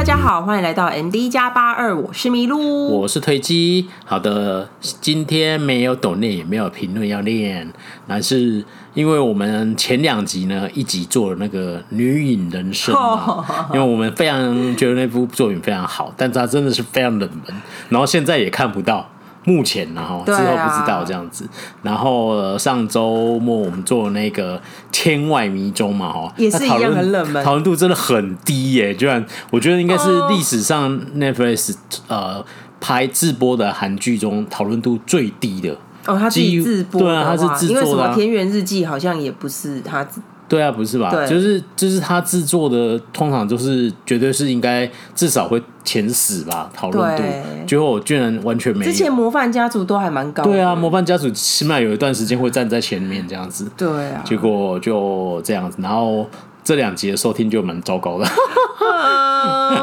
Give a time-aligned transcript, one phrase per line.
[0.00, 3.86] 大家好，欢迎来到 MD 加八二，我是麋鹿，我是推机。
[4.06, 7.70] 好的，今天没有抖念，也没有评论要念，
[8.08, 13.44] 但是因为我们前两集呢，一集做了那个女影人生嘛，
[13.74, 17.54] 因为我们非常觉得那部作品非常好，但它真的是非常冷门，
[17.90, 19.06] 然后现在也看不到。
[19.44, 21.50] 目前然后之后不知道这样子，啊、
[21.82, 24.60] 然后、呃、上周末我们做那个
[24.92, 31.74] 天外迷踪嘛哈，也是一样很冷门，讨论度真的很低耶，居然我觉得应该是历史上 Netflix
[32.08, 32.44] 呃
[32.80, 35.76] 拍自播的韩剧中讨论度最低的。
[36.06, 40.06] 哦，他自己自播对啊，他是自作的、啊，因为什么田园日记好像也不是他。
[40.50, 41.10] 对啊，不是吧？
[41.26, 47.22] 就是就是他制作的，通常就是绝对是应该至少会前十吧，讨论度。
[47.68, 48.90] 结果我居然完全没有。
[48.90, 50.50] 之前模范家族都还蛮高的。
[50.50, 53.70] 对啊，模范家族起码有一段时间会站在前面这样子。
[53.76, 54.20] 对啊。
[54.24, 56.28] 结果就这样子，然后
[56.64, 58.26] 这两集的收听就蛮糟糕的。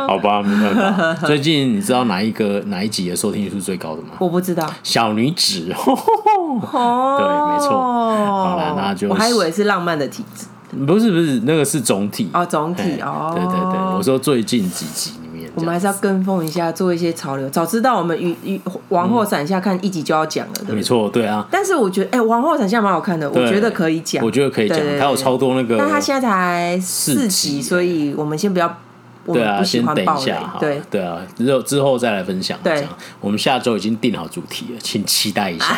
[0.05, 1.13] 好吧，没办法。
[1.25, 4.09] 最近你知道哪一个哪一集的收听数最高的吗？
[4.19, 4.69] 我不知道。
[4.83, 5.71] 小女子。
[6.73, 7.17] 哦。
[7.17, 7.69] 对，没错。
[7.69, 10.45] 好了，那就我还以为是浪漫的体质。
[10.85, 17.49] 不是不是，那个是总体哦，总体哦，对对对，我说最近几集里面，我们还是要跟风一下，做一些潮流。
[17.49, 18.59] 早知道我们与与
[18.89, 21.47] 王后伞下看一集就要讲了，对，没错，对啊。
[21.49, 28.77] 但是我觉得，哎，王后伞下蛮好看的，我觉得可以讲，我觉得可以讲，它有超多那个，但它现在才四集，所以我们先不要。
[29.33, 30.57] 对啊，先等一下哈。
[30.59, 32.57] 对对啊，之后之后再来分享。
[32.63, 32.87] 对，
[33.19, 35.77] 我们下周已经定好主题了，请期待一下。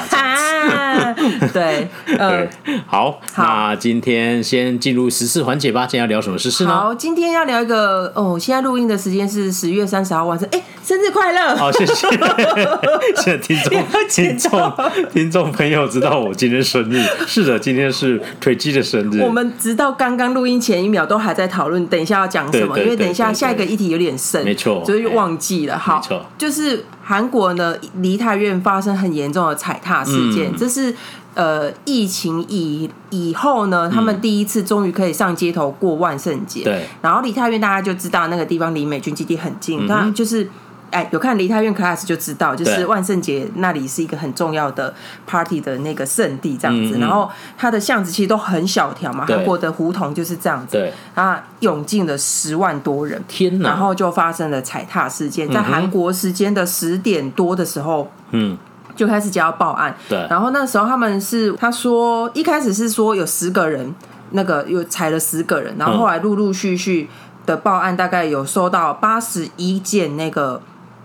[1.54, 2.50] 对，对，
[2.86, 5.86] 好，那今天先进入时事环节吧。
[5.88, 6.72] 今天要聊什么时事呢？
[6.72, 10.48] 好，今天要聊一个哦，现在录音的时间是十月三十号晚上。
[10.52, 11.56] 哎，生日快乐！
[11.56, 12.08] 好，谢谢。
[13.16, 14.74] 谢谢听众 听众
[15.12, 17.02] 听众朋友知道我今天生日。
[17.26, 19.22] 是的，今天是腿机的生日。
[19.22, 23.34] 我们直到刚刚录音前一秒都还在讨论，等一下要讲什么，因为等一下。
[23.40, 25.78] 下一个议题有点深，没错，所以忘记了。
[25.78, 26.02] 好，
[26.38, 30.94] 就是韩国呢，梨泰院发生很严重的踩踏事件，这是
[31.36, 36.64] 呃疫情以以后呢，他们第一次终于可以上街头过万圣节。
[36.64, 40.50] 对，然后梨泰院大家就知道那个地方离美军基地很近，它就是。
[40.92, 44.94] 哎，有看梨泰院 class 就知道，就是万圣节那里是一个很重要的
[45.28, 46.98] party 的那个圣地，这样子。
[46.98, 50.78] 然后它的巷子其实都很小条嘛，韩国的胡同就是这样子。
[50.78, 53.70] 对，啊，涌进了十万多人，天哪！
[53.70, 58.58] 然后就发生了踩踏事件，在韩国时间的十点多的时候，嗯，
[58.96, 59.96] 就开始接到报案。
[60.08, 63.94] 对，然后那时候他们是他说一开始是说有十个人，
[64.32, 67.08] 那个有踩了十个人，然后后来陆陆续续
[67.46, 70.60] 的报案，大概有收到八十一件那个。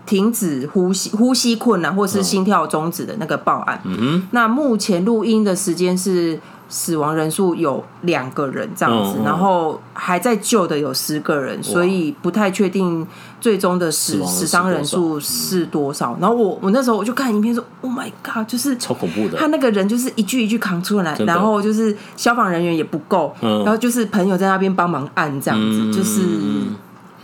[0.05, 3.81] 停止呼吸、呼吸困难或是心跳终止的那个报案。
[3.83, 4.27] 嗯哼。
[4.31, 13.05] 那目前录音的时间是死亡人数有两个人这样子，然后还在救的有十个人，所以不太确定
[13.39, 16.17] 最终的死死伤人数是多少。
[16.19, 19.37] 然后我我那时候我就看影片说，Oh my God，就是超恐怖的。
[19.37, 26.21] 他那个人就是一句一句扛出来，然后就是消防人员也不够，然后就是朋友在那边帮忙按这样子，就是。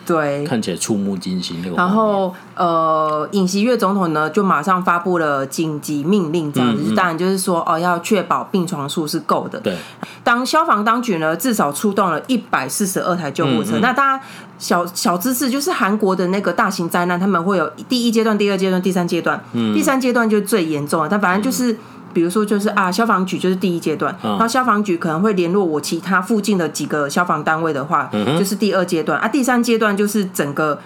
[0.05, 1.63] 对，看起来触目惊心。
[1.75, 9.59] 然后，呃，尹锡悦总统呢，就马上发布了紧急命令，这样子，嗯嗯、当然就是说，哦，要确保病床数是够的。
[9.59, 9.77] 对，
[10.23, 13.77] 当消防当局呢，至少出动了一百四十二台救护车。
[13.81, 14.23] 那大家
[14.57, 19.41] 小小知识就是，韩国的那个大型灾难，他们会有第一阶段、第二阶段、第三阶段。
[19.53, 21.77] 嗯、第三阶段就最严重了，但反正就是。
[22.11, 29.27] 嗯比如说，就是啊，消防局就是第一阶段，然后消防局可能会联络我其他附近的几个消防单位的话，就是第二阶段啊。
[29.27, 30.77] 第三阶段就是整个，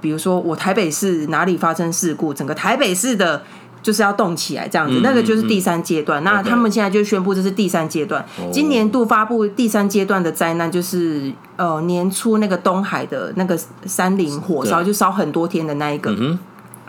[0.00, 3.42] 比如说我台北市哪里发生事故，整个台北市的
[3.82, 6.22] 就是要动起来这样子，那个就是第三阶段。
[6.22, 8.24] 那他们现在就宣布这是第三阶段。
[8.52, 16.14] 今年度发布第三阶段的灾难就是呃年初那个东海的那个山林火烧，就烧很多天的那一个。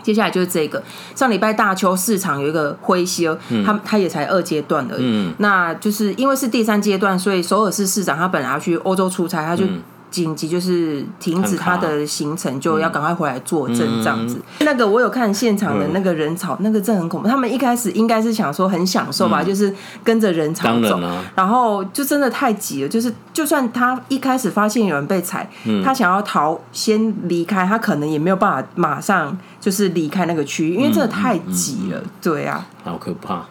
[0.08, 0.82] 接下来就是这个，
[1.14, 5.02] 上礼拜大邱市场有一个灰修，他他也才二阶段而已。
[5.04, 9.64] 嗯、那就是因为是第三阶段，所以首尔市市长他本来要去欧洲出差，他就。
[10.10, 14.36] 紧急就是停止他的行程，就要赶快回来坐镇这样子。
[14.36, 17.28] 嗯、那个我有看现场的那个人潮，嗯、那个真的很恐怖。
[17.28, 22.88] 他们一开始应该是想说很享受吧，嗯、就是跟着人潮走，然，啊、然后就真的太挤了。
[22.88, 32.02] 就是就算他一开始发现有人被踩，嗯、他想要逃先离开，他可能也没有办法马上就是离开那个区域，因为真的太挤了。
[32.22, 33.44] 对啊，好可怕。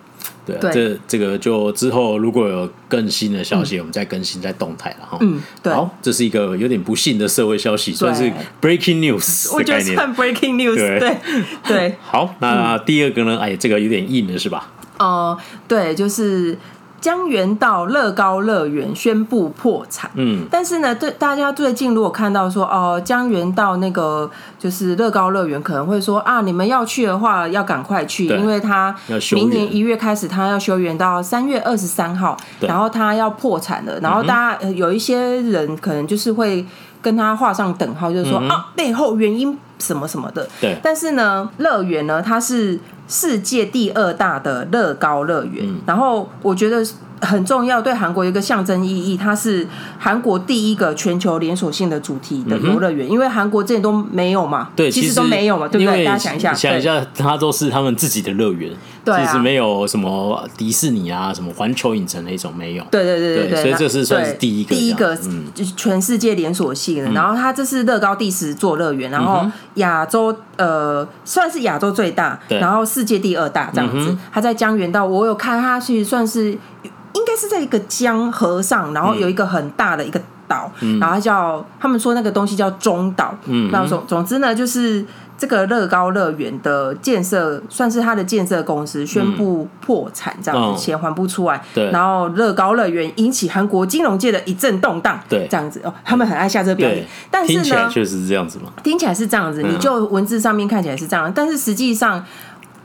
[0.56, 5.18] 对，这这个就之后如果有更新的消息，嗯、我们再更新再动态了哈。
[5.22, 5.74] 嗯，对。
[5.74, 11.00] 好，这是一个有点不幸的社会消息，对算是 breaking news 我觉得算 breaking news 对。
[11.00, 11.18] 对
[11.66, 11.96] 对。
[12.02, 13.38] 好，那第二个呢？
[13.38, 14.72] 哎，这个有点硬了，是吧？
[15.00, 16.58] 哦、呃，对，就是
[17.00, 20.10] 江原道乐高乐园宣布破产。
[20.16, 28.96] 嗯，但是呢，对大家最近如果看到说哦，江原道那个就是乐高乐园，可能会说啊，你们要去的话要赶快去，因为他
[29.34, 34.00] 明年一月开始他要休园到三月二十三号，然后他要破产了。
[34.00, 36.66] 然后大家有一些人可能就是会
[37.02, 40.48] 跟他画上等号，就是说、嗯、啊，背后原因什么什么的。
[40.60, 42.80] 对，但是呢，乐园呢，它是。
[43.08, 46.86] 世界第二大的乐高乐园，嗯，然后我觉得
[47.22, 49.68] 很重要，对韩国有一个象征意义，它是
[49.98, 56.06] 韩国第一个全球连锁性的主题的游乐园，嗯，因为韩国之前都没有嘛，对，其实都没有嘛，对不对？
[56.06, 58.72] 大家想一下，想一下，它都是他们自己的乐园。
[59.08, 62.84] 其实没有什么迪士尼啊，什么环球影城那种没有。
[62.92, 65.16] 对对对对对，所以这是算是第一个，第一个
[65.56, 67.12] 就是全世界连锁性的。
[67.12, 74.14] 然后它这是乐高第十座乐园，然后亚洲呃算是亚洲最大，然后世界第二大这样子。
[74.30, 83.34] 它在江原道，我有看它其实算是应该是在一个江河上，然后有一个很大的一个岛，然后叫他们说那个东西叫中岛。
[83.46, 85.06] 嗯，那总总之呢就是。
[85.40, 102.26] 这个乐高乐园的建设算是它的建设公司宣布破产，这样子钱还不出来，对，然后乐高乐园引起韩国金融界的一阵动荡，对，这样子哦，他们很爱下这个标题，但是呢，确实是这样子嘛，听起来是这样子，你就文字上面看起来是这样，但是实际上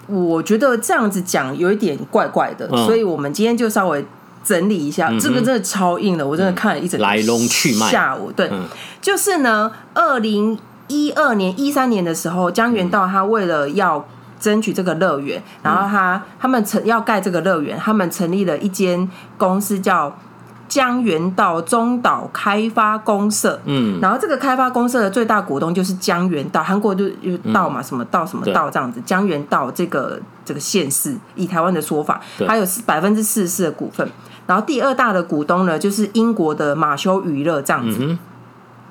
[0.07, 4.05] 我觉得这样子讲有一点怪怪的，所以我们今天就稍微
[4.45, 8.31] 整理一下，这个真的超硬的，我真的看了一整来龙去脉，下午。
[8.33, 8.51] 对，
[9.01, 10.59] 就是呢，二零。
[10.89, 14.07] 一二年、一三年的时候，江原道他为了要
[14.39, 19.09] 争取这个乐园，嗯、然后他他们成要盖这个乐园，他们成立了一间
[19.39, 20.15] 公司叫
[20.73, 23.61] 江原道中岛开发公社。
[23.67, 28.99] 嗯，然后这个开发公社的最大股东就是江原道，韩国就有道嘛，什么道什么道这样子。
[29.05, 34.11] 江原道这个这个县市，以台湾的说法，还有百分之四十四的股份。
[34.47, 37.99] 然后第二大的股东呢，就是英国的马修娱乐这样子。
[38.01, 38.19] 嗯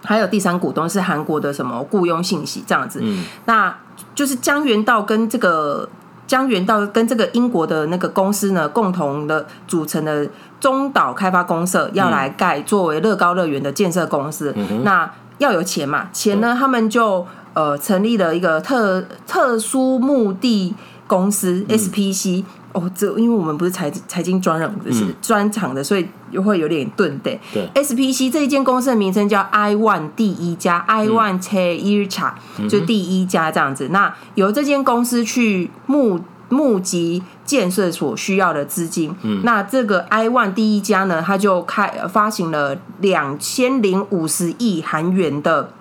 [0.03, 3.77] 还有第三股东是韩国的什么雇佣信息这样子，嗯、那
[4.15, 5.87] 就是江原道跟这个
[6.25, 10.27] 江原道跟这个英国的那个公司呢，共同的组成的
[10.61, 20.73] 中岛开发公社要来盖作为乐高乐园的建设公司，嗯、那要有钱嘛，钱呢，他们就呃成立了一个特特殊目的
[21.07, 22.45] 公司 SPC。
[22.73, 27.37] 哦，这因为我们不是财财经专人，是专场的，所以又会有点顿的。
[27.51, 32.31] 对，SPC 这一间公司的名称叫 iOne 第一家，iOne Chaircha
[32.69, 33.89] 就第一家这样子。
[33.89, 36.17] 那由这间公司去募
[36.51, 39.15] 募集建设所需要的资金。
[39.23, 45.71] 嗯，那这个 iOne 第一家呢，它就开发行了两千零五十亿韩元的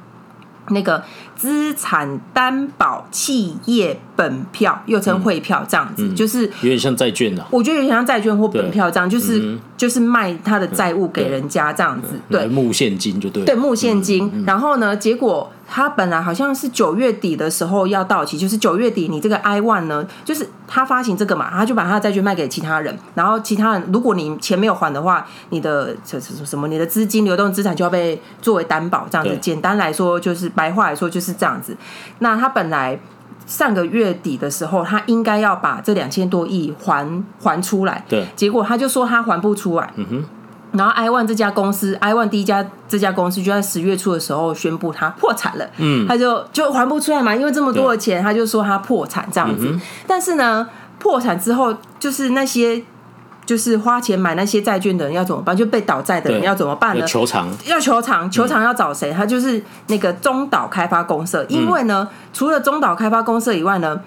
[0.69, 1.03] 那个
[1.41, 3.99] 资产担保企业。
[4.21, 7.49] 本票又称汇票，这样子、就是有点像债券的、啊。
[7.51, 12.09] 我觉得有点像债券或本票这样，就是、嗯、就是卖他的债务给人家这样子。
[12.29, 13.47] 对，募现金就对。
[13.47, 14.45] 对，募现金。
[14.47, 29.35] 然后呢，结果他本来好像是九月底的时候要到期，就是九月底，你这个 iOne 呢，就是他发行这个嘛，他就把他的债券卖给其他人，然后其他人如果你钱没有还的话，你的什什什么，你的资金流动资产就要被作为担保，这样子。
[29.41, 31.77] 简单来说，就是白话来说就是这样子。
[32.19, 32.99] 那他本来。
[33.47, 37.05] 上个月底的时候，他应该要把这两千多亿还
[37.43, 39.93] 还出来，对，结果他就说他还不出来。
[39.97, 40.25] 嗯哼，
[40.79, 45.69] 然后 iOne 这家公司，iOne 第一家这家公司就在十月初的时候宣布他破产了。
[45.79, 49.67] 嗯，他就就还不出来嘛，因为这么多的钱，他就说他破产这样子。
[49.69, 50.69] 嗯、但是呢，
[51.01, 52.85] 破产之后就是那些。
[53.51, 55.57] 就是花钱买那些债券的人要怎么办？
[55.57, 57.05] 就被倒债的人要怎么办呢？
[57.05, 59.11] 求偿，要求偿，求偿要找谁？
[59.11, 61.45] 他就是那个中岛开发公社。
[61.49, 64.01] 因为呢，除了中岛开发公社以外呢，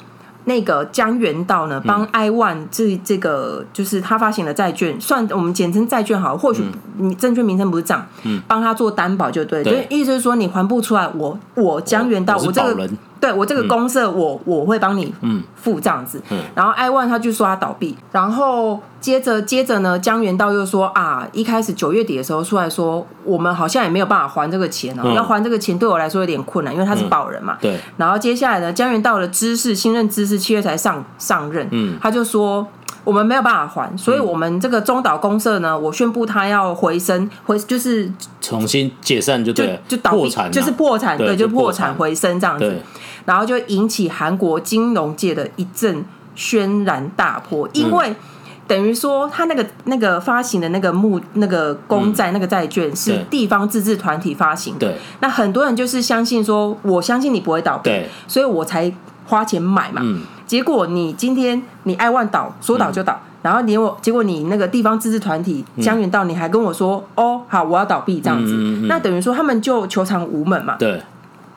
[0.46, 6.64] 那个江原道呢，帮 iOne 这这个就是他发行的债券，算我们简称债券好，或许
[7.00, 8.08] 你证券名称不是这样，
[8.48, 9.62] 帮他做担保就对。
[9.62, 12.90] 所以意思是说，你还不出来，我我江原道我这个。
[13.24, 15.16] 对我这个公社，我我会帮你
[15.56, 16.22] 付这样子。
[16.54, 27.58] 然后 iOne 他就说他倒闭，然后接着接着呢，江原道又说啊，一开始九月底的时候出来说，我们好像也没有办法还这个钱哦，要还这个钱对我来说有点困难，因为他是保人嘛。
[27.62, 27.80] 对。
[27.96, 32.68] 然后接下来呢，江原道的知事新任知事七月才上上任，他就说
[33.06, 38.12] 我们没有办法还，所以我们这个中岛公社呢，我宣布他要回升回，就是
[38.42, 42.82] 重新解散就对，就倒闭，就是破产，对，就破产回升这样子。
[43.26, 46.04] 然后就引起韩国金融界的一阵
[46.36, 48.16] 轩然大波，因为
[48.68, 57.92] 等于说他那个那个发行的那个募那个公债那个债券是地方自治团体发行的，对，那很多人就是相信说，我相信你不会倒闭，
[58.28, 58.92] 所以我才
[59.28, 60.02] 花钱买嘛。
[60.48, 63.20] 结果你今天你 iOne 倒说倒就倒。
[63.42, 68.54] 然后你我结果你那个地方自治团体江原道，你还跟我说、嗯、哦，好，我要倒闭这样子，
[68.88, 70.78] 那等于说他们就求偿无门嘛。
[70.80, 71.02] 对。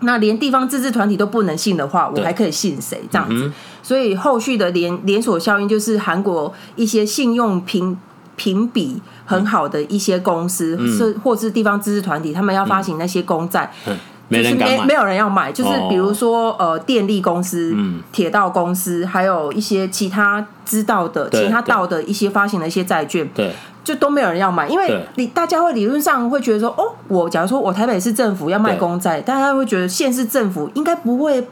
[0.00, 3.00] 那连地方自治团体都不能信的话，我还可以信谁？
[3.10, 3.50] 这样子，
[3.82, 7.96] 所以后续的连连锁效应就是韩国一些信用评
[8.36, 13.96] 评比很好的一些公司，是、嗯、或是地方自治团体，他们要发行那些公债，嗯、
[14.28, 17.74] 没人敢买，没没有人要买，就是比如说呃电力公司、
[18.12, 23.52] 铁、嗯、道公司，还有一些其他知道的其他道的一些发行的一些债券，对。
[23.86, 31.46] 就都没有人要买，因为你大家会理论上会觉得说，哦，我假如说我台北市政府要卖公债，大家会觉得县市政府应该不会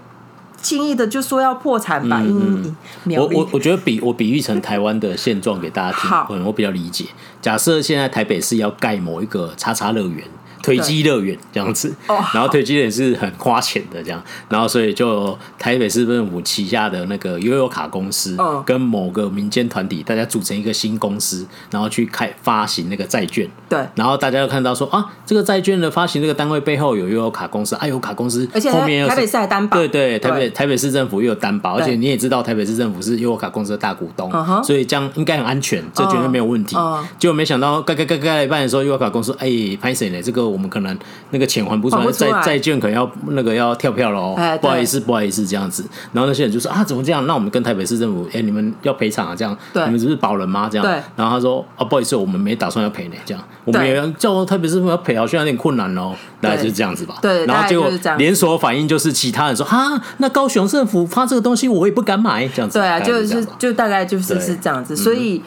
[0.60, 2.20] 轻易的就说要破产吧？
[2.24, 2.74] 嗯，
[3.04, 7.04] 嗯我我我觉得比我比喻成台湾的现状给大家听，可能，我比较理解。
[7.40, 10.24] 假设现在台北市要盖某一个叉叉乐园。
[10.64, 11.94] 推机乐园这样子，
[12.32, 23.46] 然后推机乐园是很花钱的这样，然后所以就台北市政府旗下的那个悠游卡公司，跟某个民间团体，大家组成一个新公司，然后去开发行那个债券。
[23.68, 36.76] 对，然后大家就看到说啊，这个债券的发行这个单位背后有悠游卡公司，啊，悠游卡公司，而且后面台北市还担保，对对，台北台北市政府又有担保，而且你也知道台北市政府是悠游卡公司的大股东，所以这样应该很安全，这绝对没有问题。
[37.18, 40.22] 结果没想到盖盖盖盖了一半的时候，悠游卡公司哎，拍谁呢？
[40.22, 40.96] 这个我们可能。
[41.30, 45.84] 那个钱还不出来，债债券可能要那个要跳票了哦，不好意思，不好意思，这样子。
[46.12, 47.26] 然后那些人就说啊，怎么这样？
[47.26, 49.34] 那我们跟台北市政府，哎，你们要赔偿啊？
[49.34, 50.68] 这样，你们只是保人吗？
[50.70, 50.86] 这样。
[51.16, 53.16] 然后他说啊，不好意思，我们没打算要赔呢。
[53.26, 56.14] 这样，我们也叫台北市政府要赔，好像有点困难哦。
[56.40, 57.16] 大概就是这样子吧。
[57.20, 57.44] 对。
[57.46, 62.46] 然后结果连锁反应就是其他人说哈，那高雄政府发这个东西，我也不敢买。
[62.46, 62.78] 这样子。
[62.78, 65.42] 对啊，就是就大概就是是这样子，所以。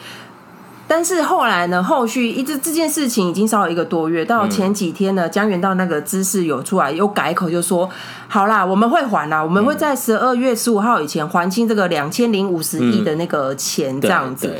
[0.88, 1.82] 但是后来呢？
[1.82, 7.88] 后续一直这件事情已经烧了一个多月，到前几天呢，江原道那个知识有出来，又改口，就说
[8.26, 14.48] 好啦，我们会还啦，我们会在十二月十五号以前还清这个两千零五十亿的那个钱，这样子。
[14.48, 14.56] 嗯、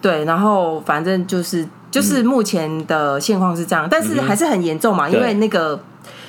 [0.00, 5.78] 对，对，然后反正就是就是目前的现况是这样，但是还是很严重嘛，因为那个。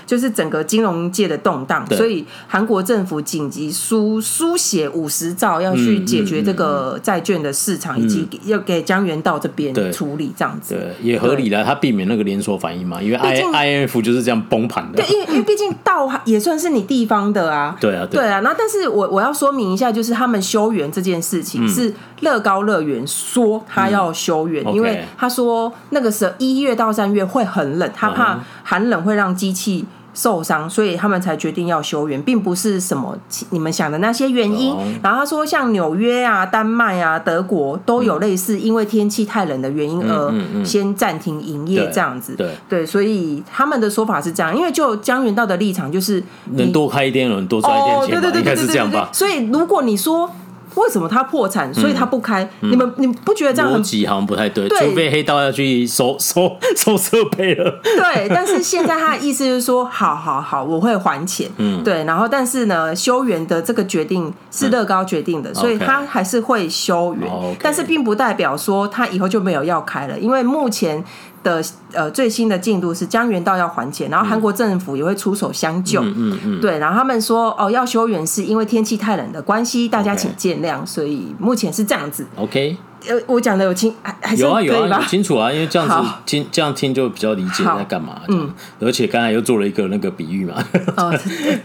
[0.05, 11.63] 就是整个金融界的动荡，所以韩国政府紧急书书写五十兆要去解决这个债券的市场，嗯嗯嗯、以及要给江原道这边处理这样子，对，也合理了。
[11.63, 15.01] 他避免那个连锁反应嘛，因为 I 竟 IMF 就是这样崩盘的。
[15.01, 17.75] 对，因为因为毕竟道也算是你地方的啊。
[17.79, 18.39] 对啊，对，对啊。
[18.41, 29.86] 那但是我我要说明一下，就是他们修园这件事情是乐高乐园说他要修园，嗯、因为他说那个时候一月到三月会很冷，他怕寒冷会让机器。
[30.17, 33.17] 受伤，所以他们才决定要休园，并不是什么
[33.50, 34.74] 你们想的那些原因。
[35.03, 42.34] 然后他说，像纽约啊、丹麦啊、德国都有类似，因为天气太冷的原因而先暂停营业这样子。
[42.38, 49.10] 对对，所以他们的说法是这样，因为就江原道的立场就是能多开一点，能多赚一点钱，对对对，应该是这样吧。
[49.12, 50.31] 所以如果你说。
[50.75, 51.74] 为什么他破产？
[51.74, 52.44] 所以他不开。
[52.62, 54.67] 嗯、你们你们不觉得这样很逻辑好像不太对？
[54.67, 57.79] 对，除非黑道要去收 收收设备了。
[57.84, 61.50] 对，但是现在他的意思就是说，好好好，我会还钱。
[61.58, 62.03] 嗯，对。
[62.03, 67.29] 然后，但是呢，修园的这个决定是乐高决定的，嗯、所以他还是会修园。
[67.62, 71.03] 但是并不代表说他以后就没有要开了，因为目前。
[71.45, 76.01] 的呃最新的进度是江原道要还钱，然后韩国政府也会出手相救。
[76.01, 80.83] 嗯嗯，嗯对，然后他们说哦要修远是因为天气太冷的关系，大家请见谅。
[80.83, 82.25] 所以目前是这样子。
[82.35, 82.75] OK，
[83.07, 83.93] 呃，我讲的有清？
[84.35, 88.21] 有啊有啊，清楚啊，因为这样子听这样听就比较理解在干嘛。
[88.27, 90.55] 嗯，而且刚才又做了一个那个比喻嘛。
[90.97, 91.13] 哦，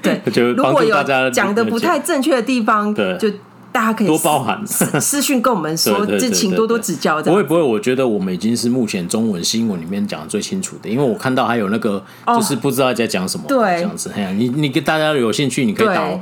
[0.03, 3.29] 对， 就如果有讲的不太正确的地方，对，就。
[3.73, 7.23] 大家可以多包涵私讯跟我们说， 就请多多指教。
[7.23, 14.11] 不会不会，我觉得我们已经是目前中文新闻里面讲的最清楚的，因为我看到还有那个就是不知道在讲什么，对，这样子。
[14.37, 16.21] 你你跟大家有兴趣，你可以导。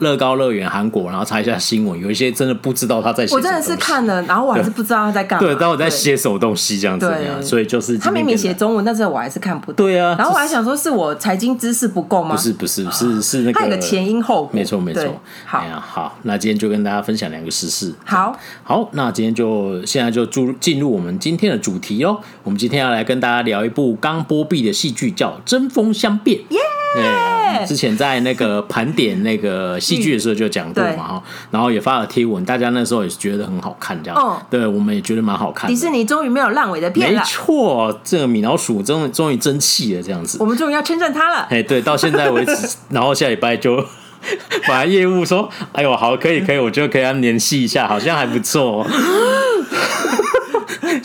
[0.00, 3.34] 乐高乐园韩国，然后查一下新闻，有一些真的不知道他在写。
[3.34, 5.46] 我真的是看了，然后我还是不知道他在干嘛。
[5.46, 7.40] 对，但我在写什么东西这样子呀？
[7.40, 9.86] 所以就是他明明写中文，但是我还是看不懂。
[9.86, 12.34] 对啊，然后我还想说，是我财经知识不够吗？
[12.34, 13.60] 不是不是是是那个。
[13.60, 14.50] 他有个前因后果。
[14.52, 15.04] 没错没错。
[15.44, 17.94] 好好，那今天就跟大家分享两个时事。
[18.04, 22.18] 好好，那今天就现在就进进入我们今天的主题哦。
[22.42, 26.38] 我们今天要来跟大家聊一部刚播毕的戏剧，叫《针锋相变》。
[26.50, 26.58] 耶！
[26.96, 34.46] 对，之前在那个盘点那个戏剧的时候就讲过嘛哈，然后也发了贴文，大家那时候也是觉得很好看，这样。
[34.50, 35.68] 对，我们也觉得蛮好看。
[35.68, 37.20] 迪士尼终于没有烂尾的片了。
[37.20, 40.38] 没错，这个米老鼠终于终于争气了，这样子。
[40.40, 41.46] 我们终于要称赞他了。
[41.50, 43.84] 哎，对，到现在为止， 然后下礼拜就
[44.66, 48.86] 把业务说，哎呦，好，可以可以，我觉得可以要联系一下，好像还不错。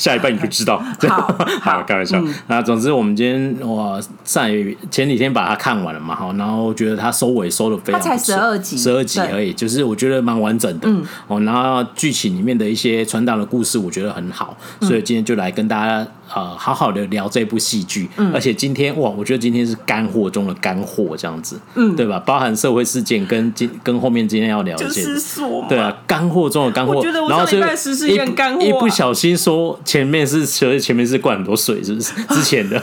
[0.01, 0.83] 下一半你就知道。
[1.07, 1.27] 好，
[1.61, 2.19] 好，开玩笑。
[2.47, 4.49] 那、嗯、总之，我们今天我上
[4.89, 10.89] 前几天把它看完了嘛，哈，然后觉得它收尾收的非常，它才十二集，十二集而已，就是我觉得蛮完整的。
[10.89, 16.07] 嗯，哦，然后剧情里面的一些传达的故事，我觉得很好，所以今天就来跟大家。
[16.33, 22.21] 呃，好好的聊这部戏剧，嗯，而且今天哇，我觉得今天是干货中的干货，这样子，嗯，对吧？
[22.25, 27.03] 包含社会事件跟今跟后面今天要聊的，就是说，对啊，干货中的干货。
[27.29, 27.61] 然后所以
[28.09, 32.13] 一一不小心说前面是其实前面是灌很多水，是不是？
[32.33, 32.81] 之前的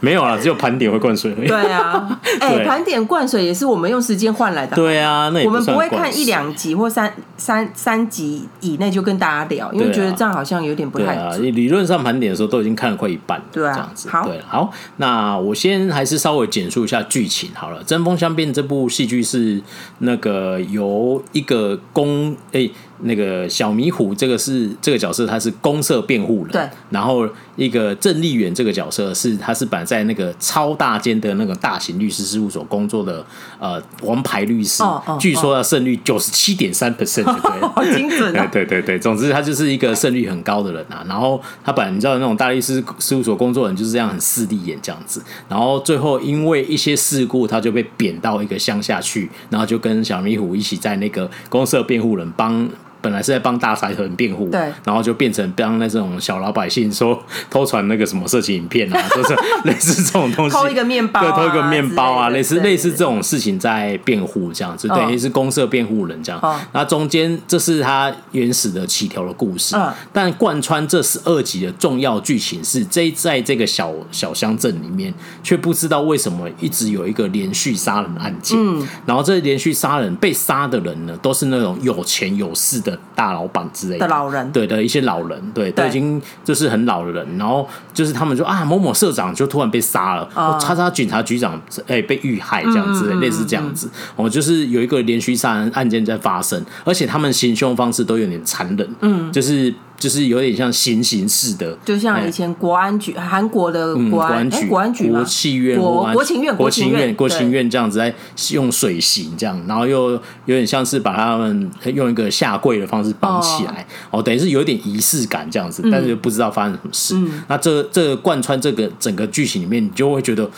[0.00, 1.48] 没有啦，只有盘点会灌水而已。
[1.48, 4.76] 对啊， 哎，盘点灌水也是我们用时间换来的。
[4.76, 11.34] 对啊，那我们不会看一两集或三三三集以内就跟大家聊，因为觉得这样好像有点不太啊。
[11.36, 17.80] 理论上盘点的时候都已经看了快一半，对啊，这样子，好，对，好，那我先还是稍微简述一下剧情好了。
[17.84, 19.62] 《针锋相对》这部戏剧是
[19.98, 22.66] 那个由一个公诶。
[22.66, 26.52] 欸那个小迷糊，这个是这个角色，他是公社辩护人。
[26.52, 26.62] 对。
[26.90, 33.24] 然后一个郑丽媛这个角色是，他是摆在那个超大间的那个大型律师事务所工作的
[33.58, 34.82] 呃王牌律师。
[35.18, 37.60] 据说他胜率九十七点三 percent，对。
[37.74, 38.32] 好精准。
[38.32, 41.04] 对对对对，总之他就是一个胜率很高的人啊。
[41.08, 45.22] 然后他本来你知道那种大律师事务所工作人就是这样很势利眼这样子。
[45.48, 52.68] 然后最后因为一些事故，他就被贬到一个乡下去，然后就跟小迷糊一起在那个公社辩护人帮。
[53.04, 66.40] 本来是在帮大财团辩护，对，然后就变成帮那种小老百姓说偷传那个什么色情影片啊， 就是类似这种东西，偷一个面包，对，偷一个面包啊，类似类似这种事情在辩护这样子，等于是公社辩护人这样。
[66.72, 69.76] 那中间这是他原始的起条的故事，
[70.10, 78.58] 但贯穿这十二集的重要剧情是这在这个小小乡镇里面，却不知道为什么一直有一个连续杀人案件，
[79.04, 82.93] 然后这连续杀人被杀的人呢，都是那种有钱有势的。
[83.14, 84.08] 大老板之类的。
[84.08, 90.28] 老人，对的一些老人，对，都已经就是很老的人，然后就是他们说啊，某某社长就突然被杀了，
[90.60, 99.74] 叉叉警察局长哎被遇害这样子，类似这样子，哦，就是有一个连续杀人案件在发生，而且他们行凶方式都有点残忍，嗯，就是。
[99.96, 108.14] 就是有点像行刑式的，就像以前国安局，韩国的国安局、国安局、国企院、国国情院、国情院、国情院这样子在
[108.52, 117.16] 用水刑这样，然后又有点像是把他们用一个下跪的方式绑起来，哦，等于是有点仪式感这样子，但是又不知道发生什么事。
[117.48, 120.50] 那这这贯穿这个整个剧情里面，你就会觉得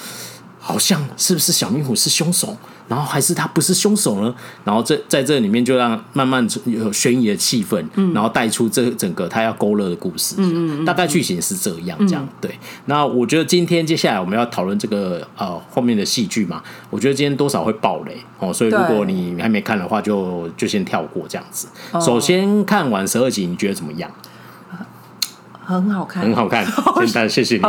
[0.67, 2.57] 好像是不是小明虎是凶手？
[2.89, 4.35] 然后还是他不是凶手呢？
[4.65, 10.35] 然后这在这里面就让慢慢有悬疑的气氛，嗯、然后带出这整个他要勾勒的故事。
[10.39, 12.59] 嗯嗯，大概剧情是这样，这样、嗯、对。
[12.87, 21.69] 那我觉得今天接下来我们要讨论这个呃后面的戏剧嘛，我觉得今天多少会爆雷哦，所以如果你还没看的话就，就就先跳过这样子。
[21.93, 24.11] 哦、首先看完十二集，你觉得怎么样？
[25.67, 26.65] 很好看，很好看，
[27.05, 27.63] 简单，谢谢你。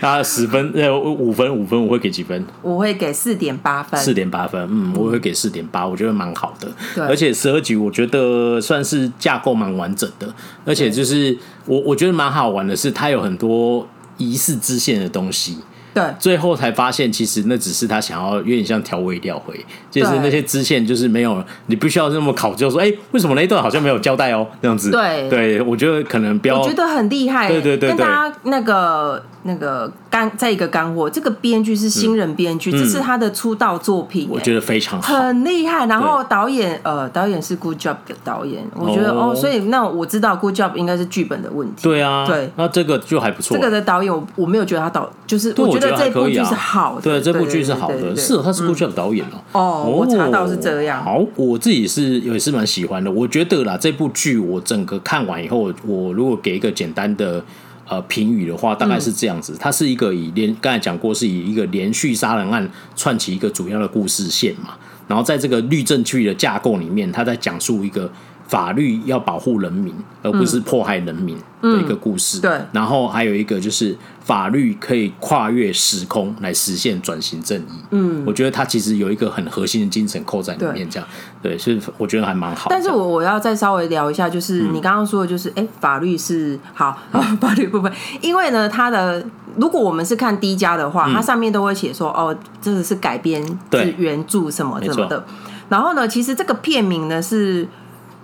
[0.00, 2.46] 啊，十分呃五分五分，我会给几分？
[2.62, 6.68] 我会给四点八分，四点八分，嗯，我会给四点八，我觉得蛮好的。
[6.94, 10.32] 对，而且十二集我觉得算是架构蛮完整的，
[10.64, 15.58] 而且就是我我觉得蛮好玩的是，它有很多疑似支线的东西。
[15.98, 19.54] 对，最后才发现，其实那只是他想要有点像调味料回，
[19.90, 24.90] 就是那些支线就是没有，你不需要那么考究说，哎，为什么那一段好像没有交代哦，这样子。
[24.90, 29.22] 对，对我觉得可能比较，我觉得很厉害，对对对，跟大家那个。
[29.44, 35.86] 那个干再一个干货，这个编剧是新人编剧，嗯、这是他的出道作品，我觉得非常好，很厉害。
[35.86, 41.82] 然后导演对呃，导演是 Good Job 的导演，我觉得哦，哦，所以那我知道 Good Job 应该是剧本的问题。
[41.82, 43.56] 对啊，对，那这个就还不错。
[43.56, 49.38] 这个的导演我我没有觉得他导，就是我觉得这部剧是好的，对，这部剧是好的，是哦，他是 Good Job 导演哦。
[49.52, 51.04] 哦，我查到是这样。
[51.04, 53.10] 好，我自己是也是蛮喜欢的。
[53.10, 57.44] 我觉得啦，这部剧我整个看完以后，我如果给一个简单的。
[57.88, 68.10] 呃，评语的话大概是这样子，它是一个以连刚才讲过是以一个连续杀人案串起一个主要的故事线嘛，然后在这个律政剧的架构里面，它在讲述一个。
[68.48, 72.38] 法律要保护人民，而不是迫害人民的一个故事。
[72.38, 77.84] 嗯嗯、对，然后还有一个就是法律可以跨越时空来实现转型正义。
[77.90, 81.06] 嗯，我觉得它其实有一个很核心的精神扣在里面，这样
[81.42, 82.68] 对，所以我觉得还蛮好。
[82.70, 86.98] 但是我我要再稍微聊一下，就是你刚刚说的，就是哎、嗯，法律是好，
[87.38, 89.22] 法律部分，因为呢，它的
[89.56, 95.22] 如果我们是看 D 加的话，嗯、它上面都会写说哦，这个是改编是原著什么什么的。
[95.68, 97.68] 然后呢，其实这个片名呢是。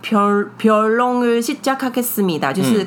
[0.04, 2.86] 漂漂亮的是加卡克思密达，就是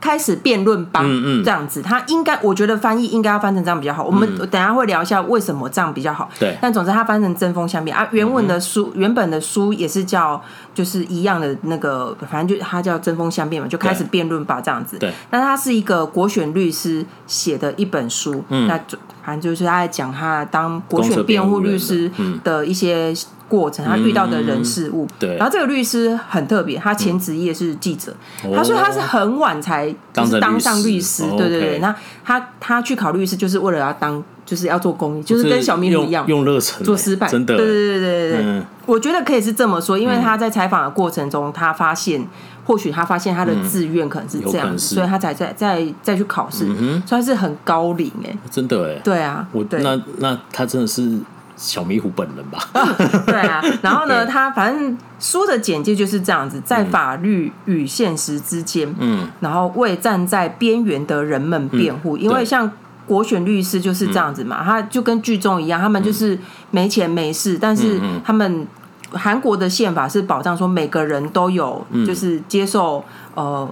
[0.00, 4.04] 开始辩论吧，嗯嗯，这样子，他应该，我觉得翻译应该要翻成这样比较好。
[4.04, 6.30] 我们等下会聊一下为什么这样比较好。
[6.38, 7.90] 对，但总之他翻成针锋相对。
[7.90, 10.40] 啊，原文的书原本的书也是叫
[10.74, 14.98] 就是一样的那个，反正就他叫针锋相辩嘛，就开始辩论吧，这样子。
[14.98, 18.76] 对，但他是一个国选律师写的一本书，嗯，那
[19.24, 22.10] 反正就是他在讲他当国选辩护律师
[22.42, 23.14] 的一些。
[23.46, 42.26] 过程，他遇到的人事物，嗯、对，然后这个律师很特别，他前职业是记者，嗯、他说他是很晚才就是当上律师，律师对对对，那他他去考律师就是为了要当，就是要做公益，就是跟小明一样用热忱做失败，真的，对对对对对，嗯、我觉得可以是这么说，因为他在采访的过程中，他发现
[42.64, 47.02] 或许他发现他的志愿可能是这样，所以他才再再再去考试，嗯、哼。
[47.06, 49.82] 所以他是很高龄哎，真的哎，对啊，我对。
[49.82, 51.18] 那那他真的是。
[51.56, 52.58] 小迷糊本人吧，
[53.24, 62.68] 对啊，然后呢，他反正书的简介就是这样子，在法律与现实之间，嗯，然后为站在边缘的人们辩护，因为像
[63.06, 66.38] 国选律师就是这样子嘛，他就跟剧中一样，他们就是
[66.70, 68.66] 没钱没势，但是他们
[69.12, 73.68] 韩国的宪法是保障说每个人都有就是接受呃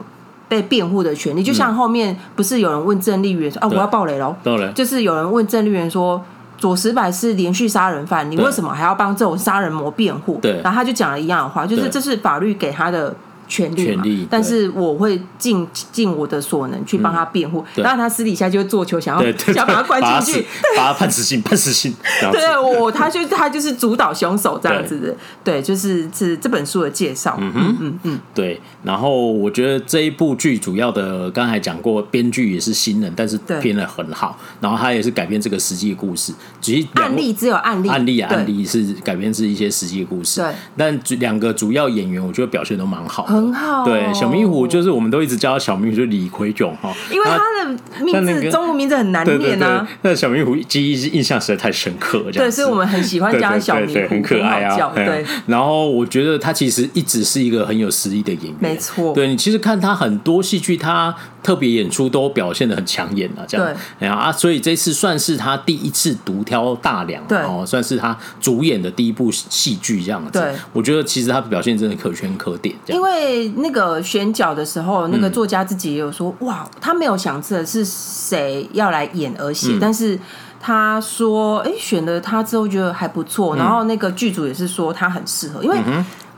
[0.49, 4.37] 被辩护的权利，就像后面不是有人问郑丽媛说啊，我要暴雷喽，
[4.73, 6.23] 就是有人问郑丽媛说。
[6.59, 10.39] 左石柏是连续杀人犯，你为什么还要帮这种杀人魔辩护？
[10.41, 13.13] 对，然后他就讲了一样的话，就是这是法律给他的。
[13.53, 17.63] 权利嘛，但是我会尽尽我的所能去帮他辩护。
[17.75, 21.95] 然后他私底下就做球，想要 想要把他关进去，把他判死刑，判死刑。
[22.33, 25.15] 对，我他就他就是主导凶手这样子的。
[25.45, 27.37] 对，就是是这本书的介绍。
[27.39, 28.59] 嗯嗯嗯嗯，对。
[28.83, 34.39] 然后我觉得这一部剧主要的刚才讲过，编剧也是新人，但是编的很好。
[34.61, 40.41] 然后他也是改编这个实际的故事，只是案例只有案例，案例案例是改编自一些实际的故事。
[40.41, 43.27] 对，但两个主要演员我觉得表现都蛮好。
[43.43, 49.87] 很好，对，小迷糊就是我们都一直叫他小迷糊，就李奎炯哈，因为他的名字中文名字很难念啊。
[50.03, 54.93] 那小迷糊记忆印象实在太深刻，这样对，所以我们很喜欢叫他小迷糊，很可爱啊。
[54.95, 59.13] 对，然后我觉得他其实一直是一个很有实力的演员，没错。
[59.15, 63.77] 对，你其实看他很多戏剧，他特别演出都表现的很抢眼啊，这样。
[63.99, 64.09] 对。
[64.09, 67.39] 啊，所以这次算是他第一次独挑大梁，对。
[67.39, 70.39] 哦，算是他主演的第一部戏剧这样子。
[70.39, 73.22] 对，我觉得其实他表现真的可圈可点，因为
[73.57, 73.83] 那个。
[73.83, 80.17] 呃，选角的时候，那个作家自己也有说，嗯、哇，他没有想着是谁要来演而写，嗯、但是
[80.61, 85.77] 他说，哎、欸，选了他之后觉得还不错，嗯、然后那个剧组也是说他很适合，因为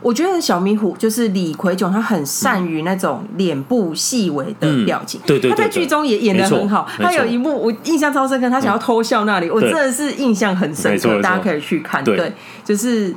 [0.01, 12.33] 我觉得小迷糊就是李奎炯，他很善于那种脸部细微的表情，嗯、对，对，对，对，他在剧中也演的很好，他有一幕我印象超深刻，他想要偷笑那里，嗯、我真的是印象很深刻，大家可以去看，对，对，
[12.65, 13.13] 就是。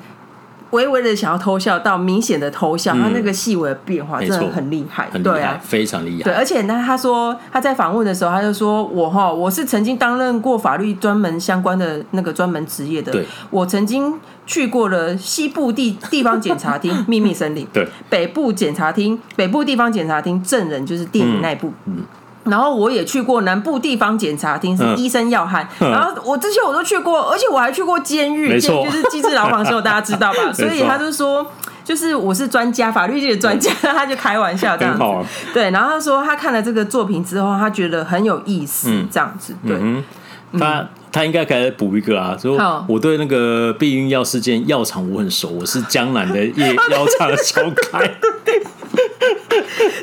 [0.70, 6.24] 微微的想要偷笑到明显的偷笑，他那个细微的变化真的很厉害，对啊，非常厉害。
[6.24, 13.24] 对，而且呢，他说他在访问的时候，他就说：“我哈，我是曾经担任过法律专门相关的那个专门职业的。
[13.50, 14.14] 我曾经
[14.46, 22.02] 去过了西部地地方检察厅 秘密森林，对，北部检察厅北部地方检察厅证人就是电影那部，嗯。”
[22.48, 25.68] 然后我也去过南部地方检察厅，是医生要害。
[25.80, 30.52] 嗯、然后我这些我都去过，而且我还去过监狱，监狱，就是机智牢房的时候，大家知道吧？
[30.54, 31.46] 所以他就说，
[31.84, 35.02] 就是我是专家，法律界的专家，嗯、他就开玩笑这样子。
[35.02, 39.54] 好对，然后他说他看了这个作品之后，他觉得很有意思，这样子。
[39.66, 40.04] 对，嗯、
[40.58, 48.10] 他他应该可以补一个啊，说我对那个避孕药事件药厂我很熟，我是江南的夜 药厂小开。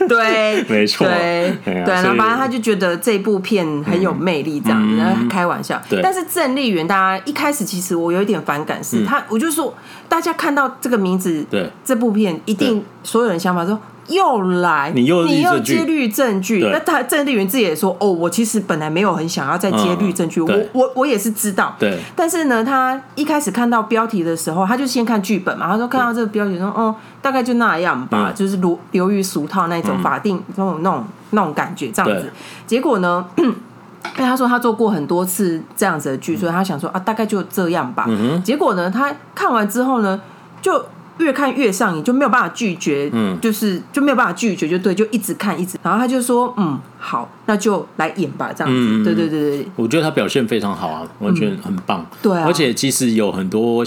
[0.09, 5.81] 对， 没错，对对，然后反正他就觉得这部片很有魅力，这样子，然后开玩笑。
[6.01, 9.73] 但是郑丽媛，大家一开始其实我有一点反感，是他，我就说
[10.07, 13.79] 大家看到这个名字，对，这部片一定所有人想法说。
[14.07, 21.97] 又来，你又你又接律证据，那他郑丽媛自己也说，哦，我其实本来没有很想要再接律证据，我我我也是知道，对。
[22.15, 32.31] 但是呢，他一开始看到标题的时候，他就先看剧本嘛，他说看到这个标题说，哦，大概就那样吧，就是流流于俗套那种法定那种那种那种感觉这样子。
[32.65, 38.07] 结果呢， 因为他说他做过很多次这样子的剧，所以他想说啊，大概就这样吧。
[38.43, 40.19] 结果呢，他看完之后呢，
[40.61, 40.85] 就。
[41.17, 45.77] 越看越上瘾，就没有办法拒绝，嗯，就是就没有办法拒绝，就对，就一直看，一直。
[45.81, 48.77] 然后他就说，嗯，好，那就来演吧，这样子。
[48.77, 52.01] 嗯、对对对对，我觉得他表现非常好啊，完全很棒。
[52.01, 53.81] 嗯、对、啊，而且其实有很多，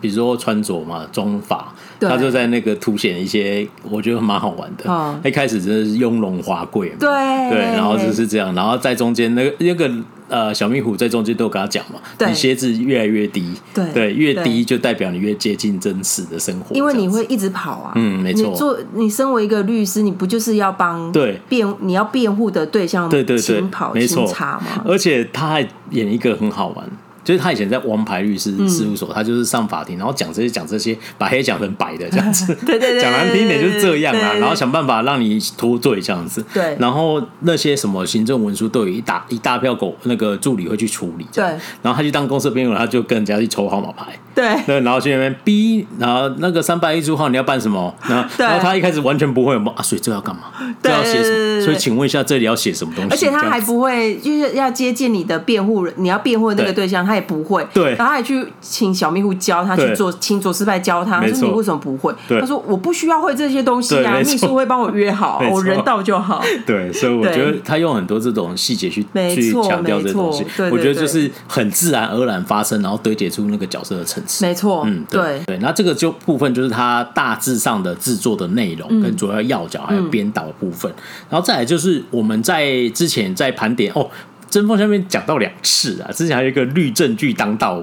[0.00, 4.84] 比如说穿着嘛，妆法，他就在那个凸显一些，我觉得蛮好玩的。
[4.88, 7.08] 嗯，一开始真的是雍容华贵，对
[7.50, 9.90] 对，然后就是这样，然后在中间那个那个。
[10.28, 17.92] 呃，小壁虎在中间都有跟他讲嘛，你鞋子越来越低，对对，越低就代表你越接近真实的生活，因为你会一直跑啊。
[17.96, 18.48] 嗯，没错。
[18.48, 24.62] 你做你身为一个律师，你不就是要帮对辩你要辩护的对象对对对跑没错吗？
[24.86, 26.88] 而且他还演一个很好玩。
[27.24, 32.54] 就是他以前在王牌律师事务所，嗯、他就是上法庭，然后讲这些讲这些，把黑讲成白的这样子。
[32.66, 36.44] 对对对，讲难听点就是这样啊，然后想办法让你脱罪这样子。
[36.52, 41.26] 对，然后那些什么行政文书都有一大一大票狗那个助理会去处理。
[41.32, 41.44] 对，
[41.82, 44.06] 然后他去当公司辩护人，他就跟人家去抽号码牌。
[44.34, 47.94] 对对，然后去那边逼，然后那个三百一十号你要办什么？
[48.08, 50.44] 然后然后他一开始完全不会有，啊，所以这要干嘛？
[50.82, 51.64] 这要写什么？
[51.64, 53.10] 所以请问一下，这里要写什么东西？
[53.10, 57.66] 而且他还不会，就是要接近你的辩护人，你要辩护的那个对象，他也不会。
[57.74, 57.90] 对。
[57.94, 61.20] 然后他还去请小秘书教他去做，请左师派教他。
[61.20, 66.42] 他说：“你为什么不会？”他说：“我不需要会这些东西啊，秘书会帮我约好，我人到就好。
[66.66, 74.44] ”对，所以我觉得他用很多这种细节去去强调这东西，我觉得就是很自然而然发生，然后堆叠出那个角色的层次。
[74.46, 75.58] 没错，嗯，对对。
[75.58, 80.92] 那这个就部分就是他大致上的制作的内容跟主要要角，还有编导的部分。
[81.28, 84.08] 然后再来就是我们在之前在盘点哦。
[84.52, 87.78] 针锋相面讲到两次啊，之前还有一个律政剧当道，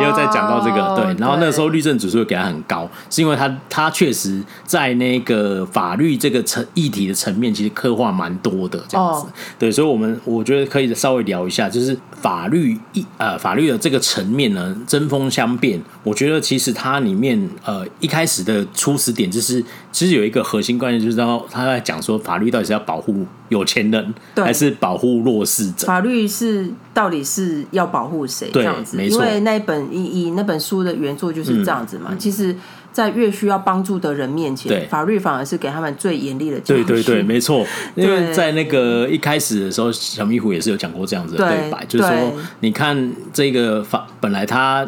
[0.00, 9.28] 也有在讲到这个对，然后那个时候律政指数给他很高，是因为他他确实在那个法律这个层议题的层面，其实刻画蛮多的这样子，
[9.60, 25.86] 对，所以我们我觉得可以稍微聊一下，就是法律一呃法律的这个层面呢，针锋相辩，我觉得其实它里面呃一开始的初始点就是，其实有一个核心观念，就是说他在讲说法律到底是要保护有钱人，还是保护弱势者？
[25.86, 28.50] 法律是到底是要保护谁？
[28.52, 32.14] 这样子，因为那本以以那本书的原作就是这样子嘛。
[32.18, 32.54] 其实，
[32.92, 36.58] 在越需要帮助的人面前，法律反而是给他们最严厉的。
[36.60, 37.66] 对对对，没错。
[37.94, 44.86] 因为在那个一开始的时候，小迷糊也是有讲过这样子的对白，就是说，你看这个法，本来他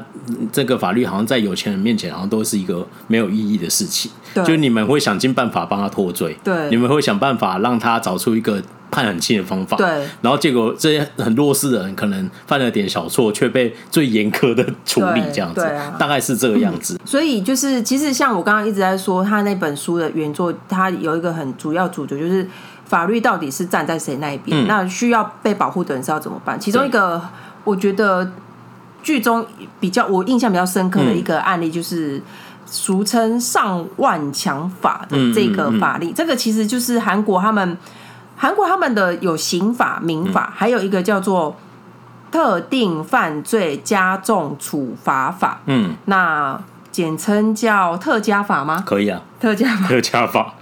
[0.51, 4.11] 这个法律好像在有钱人面前，好像都是一个没有意义的事情。
[4.47, 9.87] 就你们会想尽办法帮他脱罪，对，你们会想办法让他找出一个判很轻的方法，对，
[10.21, 16.95] 然后结果这些很弱势的人可能犯了点小错，却被最严苛的处理，这样子，啊、大概是这个样子。
[16.95, 22.47] 嗯、所以就是，其实像我刚刚一直在说，他那本书的原作，他有一个很主要主角，就是
[22.85, 24.65] 法律到底是站在谁那一边？
[24.65, 26.59] 嗯、那需要被保护的人是要怎么办？
[26.59, 27.23] 其中一个，
[27.65, 28.33] 我觉得
[29.03, 29.47] 剧中
[29.79, 32.17] 比较我印象比较深刻的一个案例就是。
[32.17, 32.23] 嗯
[32.73, 37.77] 俗称上万强法的这个法律，嗯嗯嗯、这个其实就是韩国他们，
[38.41, 41.55] 韩国他们的有刑法、民法，嗯、还有一个叫做
[42.33, 45.61] 特定犯罪加重处罚法。
[45.67, 46.59] 嗯，那
[46.91, 48.83] 简称叫特加法吗？
[48.87, 50.55] 可以啊，特加法，特加法，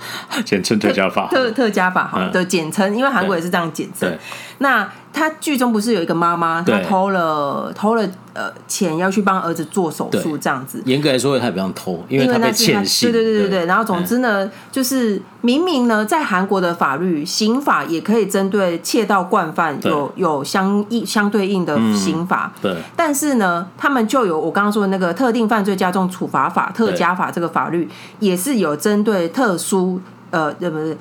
[0.44, 4.10] 简称特加法，特特加法哈的简称，因为韩国也是这样简称。
[4.58, 10.82] 那他剧中不是有一个妈妈，她偷了偷了呃钱要去帮儿子做手术这样子。
[10.84, 13.10] 严格来说，他也不像偷，因为他被欠薪。
[13.10, 13.66] 对对对对对。
[13.66, 22.52] 然后总之呢，就是明明呢，在韩国的法律刑法也可以针对窃盗惯犯有有相应相对应的刑法。
[22.60, 22.76] 对。
[22.96, 27.88] 但是呢，他们就有我刚刚说的那个特定犯罪加重处罚法特加法这个法律，
[28.18, 30.00] 也是有针对特殊
[30.30, 30.96] 呃，对不是？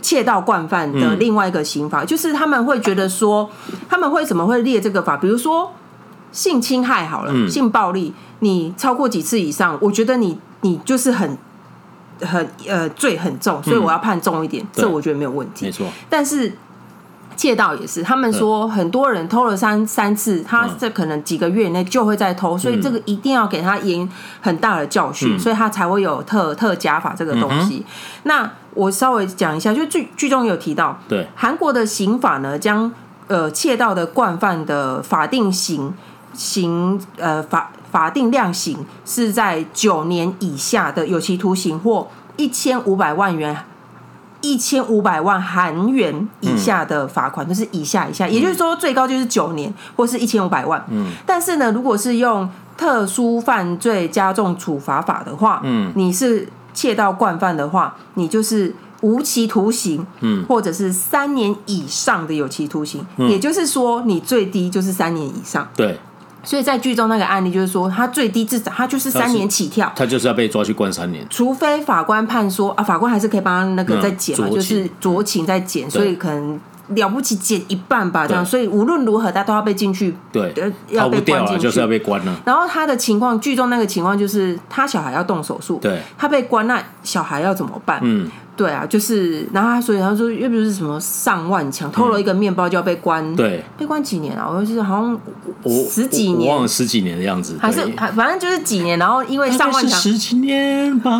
[0.00, 3.50] 窃盗惯犯的另外一个刑法，嗯、就是他们会觉得说，
[3.90, 5.18] 他们会怎么会列这个法？
[5.18, 5.70] 比如说
[6.32, 11.36] 性侵害好了，嗯、性暴力，你超过几次以上，我觉得你你就是很
[12.22, 15.66] 很呃罪很重，所以我要判重一点，嗯、这我觉得没有问题。
[15.66, 16.50] 没错，但是。
[17.42, 24.08] 窃盗也是，他们说很多人偷了三三次，他这可能几个月内就会再偷，所以这个一定要给他严
[24.40, 27.84] 很大的教训，所以他才会有特特加法这个东西。
[28.22, 31.26] 那我稍微讲一下，就剧剧中有提到，对。
[31.34, 32.92] 韩国的刑法呢，将
[33.26, 35.92] 呃窃盗的惯犯的法定刑
[36.32, 43.64] 刑呃法法定量刑是在九年以下的有期徒刑或一千五百万元。
[44.42, 50.84] 一千五百万韩元以下的罚款，就、嗯、是以下以下，也就是说最高就是九年，或是一千五百万。
[50.90, 65.68] 嗯，但是呢，如果是用特殊犯罪加重处罚法的话，嗯，你是窃盗惯犯的话，你就是无期徒刑，嗯，或者是三年以上的有期徒刑，嗯、也就是说你最低就是三年以上。
[65.76, 65.98] 对。
[66.44, 80.52] 所以在剧中那个案例就是说，他最低至少他就是三年起跳，他就是要被抓去关三年，除非法官判说啊，法官还是可以帮他那个再减嘛，就是酌情再减，所以可能了不起减一半吧，这样，所以无论如何他都要被进去，对，
[80.88, 82.36] 要被关进去，就是要被关了。
[82.44, 88.00] 然后他的情况，剧中那个情况就是他小孩要动手术，对，他被关，那小孩要怎么办？
[88.02, 88.30] 嗯。
[88.62, 94.48] 对啊，就是，然后他所以他说又不是什么上万强，偷了一个面包就要被关，嗯、对，被关几年啊？
[94.48, 95.20] 我记得好像
[95.90, 99.98] 十几年，我忘了十几年的样子，还是反正就是几年，然后因为上万强。
[99.98, 101.10] 十几年吧。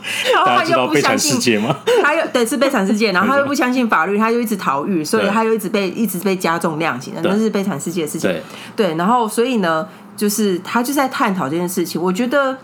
[0.34, 1.62] 然后他又不相信，
[2.02, 8.30] 他又对是悲惨世界， 然后他又不相信法律，他又一直逃狱，所以他又一直被一直被加重量刑，那是悲惨世界的事情。
[8.30, 8.42] 对，
[8.74, 9.86] 对，然后所以呢，
[10.16, 12.00] 就是他就在探讨这件事情。
[12.00, 12.56] 我觉得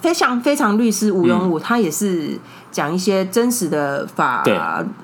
[0.00, 2.38] 非常非常律师吴永武，他也是
[2.70, 4.44] 讲一些真实的法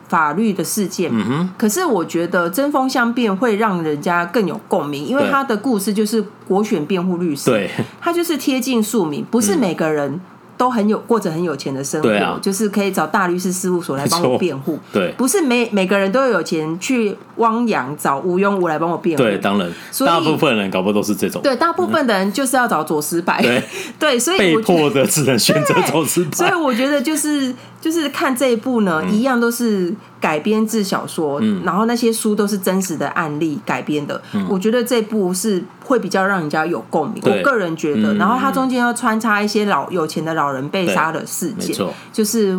[0.08, 1.10] 法律的事件。
[1.12, 1.50] 嗯哼。
[1.56, 10.20] 可是我觉得针锋相辩会让人家更有共鸣，因为他的故事就是国选辩护律师，对，他就是贴近庶民，不是每个人。
[10.56, 14.78] 都很有过着很有钱的生活，啊、就是可以找大律师事务所来帮我辩护。
[14.92, 19.22] 对，不是每每个人都有钱去汪洋找吴庸武来帮我辩护。
[19.22, 21.42] 对，当然，所以大部分人搞不好都是这种。
[21.42, 23.42] 对，大部分的人就是要找左思白。
[23.42, 23.62] 对，
[23.98, 26.30] 对，所以被迫的只能选择左思白。
[26.36, 34.18] 所以我觉得就是就是看这一部呢，嗯、一样都是改编自小说，嗯、然后那些书都是真实的案例改编的。
[34.32, 37.22] 嗯、我觉得这部是会比较让人家有共鸣。
[37.26, 40.54] 我个人觉得，嗯、然后它中间要穿插一些老有钱的老。
[40.54, 41.76] 人被杀的事件，
[42.12, 42.56] 就是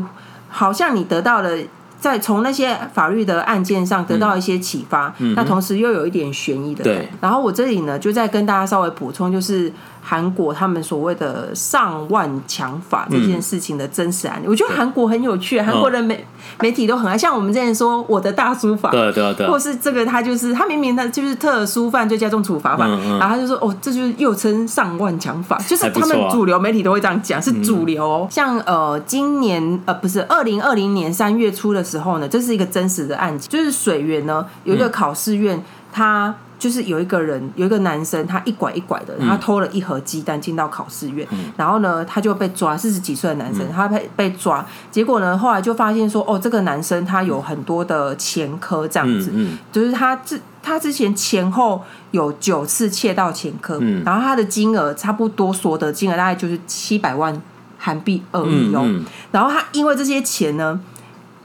[0.49, 1.49] 好像你得到了
[1.97, 6.83] 在从那些法律的案件上得到一些启发，嗯、那同时又有一点悬疑的。
[6.83, 9.71] 对，然后我这里呢，就再跟大家稍微补充，就是。
[10.07, 16.23] 韩国他们所谓的上万强法这件事情的真实案例，我觉得韩国很有趣，韩国的媒
[16.59, 28.27] 媒体都很爱，像我们之前说我的大叔法，对对对，或是这个他就是他明明他就是特殊犯罪加重处罚法，然后他就说哦，这就是又称上万强法，就是他们主流媒体都会这样讲，是主流。
[28.29, 36.35] 像呃今年呃不是二零二零年三月初的时候呢，这是一个真实的案件，就是水源呢有一个考试院他。
[36.57, 42.75] 就是有一个人，有一个男生，他一拐一拐的，他偷了一盒鸡蛋进到考试院，嗯、然后呢，他就被抓。
[42.77, 49.31] 四十几岁的男生，嗯、他被被抓，结果呢，后来就发现说，哦，这个男生他有很多的前科，这样子，
[49.71, 57.41] 就是他之他之前前后有九次窃盗前科，嗯、然后他的金额差不多所得金额大概就是七百万
[57.77, 58.85] 韩币而已哦。
[59.31, 60.79] 然后他因为这些钱呢，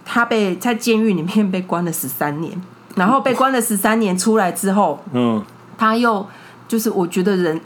[0.05, 2.61] 他被在监狱里面被关了十三年。
[3.01, 5.43] 然后被关了十三年，出来之后，嗯，
[5.79, 6.27] 他又
[6.69, 7.59] 就是我觉得人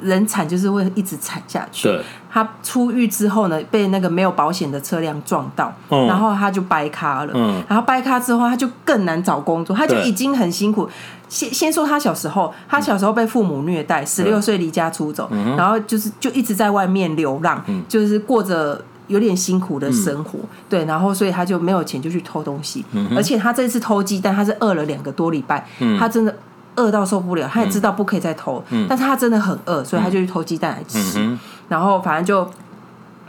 [0.00, 1.86] 人惨，就是会一直惨下去。
[1.86, 7.30] 对，他出狱之后呢，被那个没有保险的车辆撞到，嗯、然后他就掰咖了。
[7.34, 10.90] 嗯，然后掰咖之后，他就更难找工作，他就已经很辛苦。
[11.28, 18.84] 先先说他小时候，他小时候被父母虐待，十六岁离家出走，嗯、然后就是就一直在外面流浪，嗯、就是过着。
[19.06, 26.34] 有点辛苦的生活，嗯、对，然后所以他就没有钱，就去偷东西，嗯、而且他这次偷鸡蛋，他是饿了两个多礼拜，嗯、他真的
[26.76, 31.38] 饿到受不了，他也知道不可以再偷，嗯、但是他真的很饿，所以他就去偷鸡蛋来吃，嗯、
[31.68, 32.48] 然后反正就。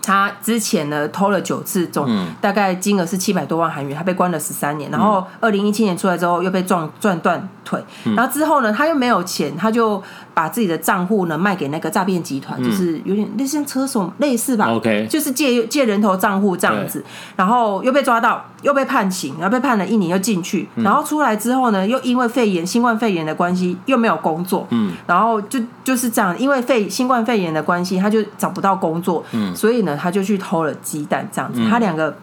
[0.06, 2.08] 他之前呢偷了九次，总
[2.40, 4.92] 大概金额是七百多万韩元，他被关了十三年。
[4.92, 7.84] 然后二零一七年出来之后又被撞撞断腿，
[8.16, 10.02] 然后之后呢他又没有钱，他就
[10.34, 17.04] 把自己的账户呢卖给那个诈骗集团，就是有点类似像车手类似吧，OK，就是借借人头账户这样子。
[17.36, 29.95] 然后又被抓到，又被判刑，然后被判了一年又进去，然后出来之后呢又因为肺炎、新冠肺炎的关系又没有工作，嗯，然后就就是这样，因为肺新冠肺炎的关系他就找不到工作，嗯，所以呢。
[29.98, 32.16] 他就去偷了鸡蛋，这样子，他两个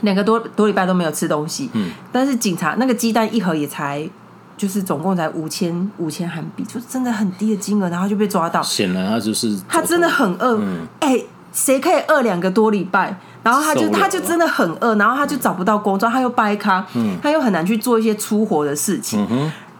[0.00, 1.70] 两个多多礼拜都没有吃东西。
[1.72, 4.08] 嗯，但是警察那个鸡蛋一盒也才
[4.56, 8.62] 就是总共才五千五千韩币，就真的很低的金额，然后就被抓到。
[8.62, 10.60] 显然他就是他真的很饿。
[11.00, 13.18] 哎，谁可以饿两个多礼拜？
[13.42, 16.84] 然后他就他就真的很饿，然后他就找不到工作，他又掰咖，
[17.22, 19.24] 他又很难去做一些粗活的事情。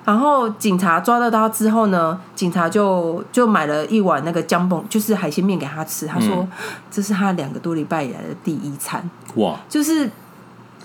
[0.08, 6.06] 然后警察抓到他之后呢，警察就就买了一碗那个姜饼，就是海鲜面给他吃。
[6.06, 6.48] 他说：“嗯、
[6.90, 9.56] 这是他两个多礼拜以来的第一餐。”哇！
[9.68, 10.10] 就是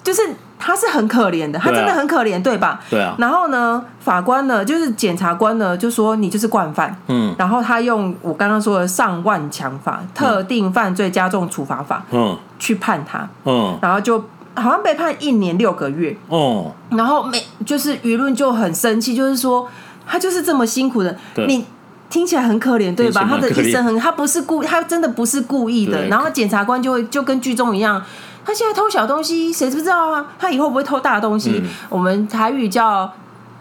[0.03, 0.21] 就是
[0.59, 2.81] 他是很可怜的，他真的很可怜，对吧？
[2.89, 3.15] 对啊。
[3.17, 6.93] 然后呢，法官呢，就是检察官呢，就说你就是惯犯。
[7.07, 7.33] 嗯。
[7.37, 13.25] 然后他用我刚刚说的上万强法、特定犯罪加重处罚法，嗯，去判他。
[13.45, 13.79] 嗯。
[13.81, 14.21] 然后就。
[14.55, 19.67] 好像被判一年六个月哦，然后每就是舆论就很生气，就是说
[20.05, 21.65] 他就是这么辛苦的，你
[22.09, 23.25] 听起来很可怜对吧？
[23.27, 25.97] 他的一生很，他不是故，他真的不是故意的。
[25.97, 27.99] 对然后检察官就会就跟剧中一样，
[28.45, 30.27] 他现在偷小东西，谁知不知道啊？
[30.37, 31.61] 他以后不会偷大东西？
[31.63, 33.11] 嗯、我们台语叫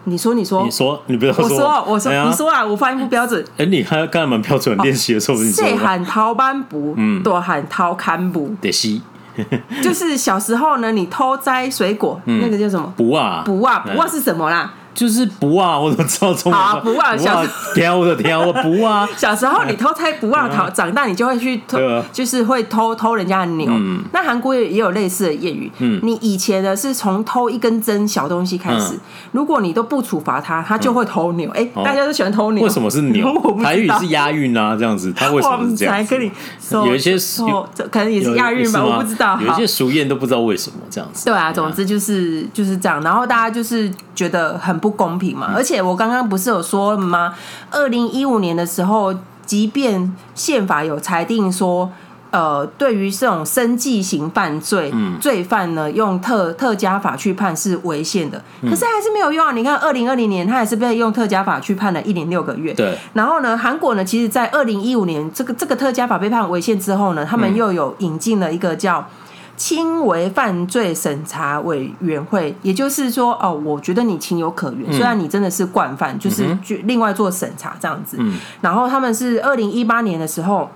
[0.03, 3.43] 你说你说你说你不要说，我说我说、哎、你说啊，我发音不标准。
[3.57, 5.65] 哎，你还刚才蛮标准，练习的时候你说。
[5.65, 9.01] 细喊掏班不，嗯，多喊掏看不，得西。
[9.83, 12.93] 就是小时候呢，你偷摘水果，那个叫什么？
[12.97, 14.73] 卜啊，卜啊，卜啊是什么啦？
[14.93, 16.61] 就是不啊，我怎么知道中文。
[16.61, 19.07] 好不啊，小挑的挑不啊。
[19.17, 21.77] 小时候你偷猜不啊， 长长大你就会去偷，
[22.11, 23.71] 就是会偷偷人家的牛。
[24.11, 25.71] 那韩国也也有类似的谚语。
[25.79, 28.99] 嗯，你以前呢是从偷一根针小东西开始，
[29.31, 31.49] 如果你都不处罚他，他就会偷牛。
[31.51, 32.63] 哎，大家都喜欢偷牛。
[32.63, 33.33] 为什么是牛？
[33.63, 35.11] 台语是押韵啊，这样子。
[35.13, 36.05] 他为什么这样？
[36.05, 36.31] 跟你
[36.71, 37.15] 有一些
[37.91, 39.39] 可能也是押韵吧，我不知道。
[39.41, 41.25] 有一些俗谚都不知道为什么这样子。
[41.25, 43.01] 对啊，总之就是就是这样。
[43.01, 44.83] 然后大家就是觉得很。
[44.83, 45.53] 不公平嘛？
[45.55, 47.33] 而且我刚刚不是有说吗？
[47.71, 51.89] 二零一五年的时候，即便宪法有裁定说，
[52.29, 59.53] 呃，对于这种生计型犯罪、嗯、罪犯呢，用特特加法去判是违宪的，可是还是没有用啊！
[59.53, 62.73] 你看，二零二零年他还是被用特加法去判了一年六个月。
[62.73, 62.97] 对。
[63.13, 69.07] 然后呢，韩国呢，其实，在二零一五年这个这个特加法被判违宪之后呢，他们又有引进了一个叫。
[69.55, 78.17] 轻微犯罪审查委员会，也就是说，哦，我觉得你情有可原，虽然你真的是惯犯，就是另外做审查这样子。
[78.61, 80.69] 然后他们是二零一八年的时候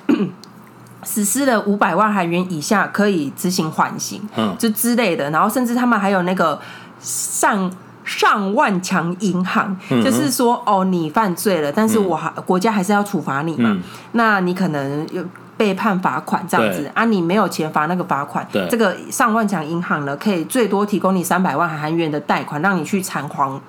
[1.04, 4.22] 实施了五百万韩元以下可以执行缓刑，
[4.60, 5.30] 就之类的。
[5.32, 6.60] 然后甚至他们还有那个
[7.00, 7.72] 上
[8.06, 13.76] 上万强银行，就是说，哦，你犯罪了，但是我还国家还是要处罚你嘛，
[14.12, 15.24] 那你可能有。
[15.58, 23.60] 被判罚款这样子啊，你没有钱罚那个罚款，这个上万强银行呢，可以最多提供你三百万韩元的贷款，让你去偿还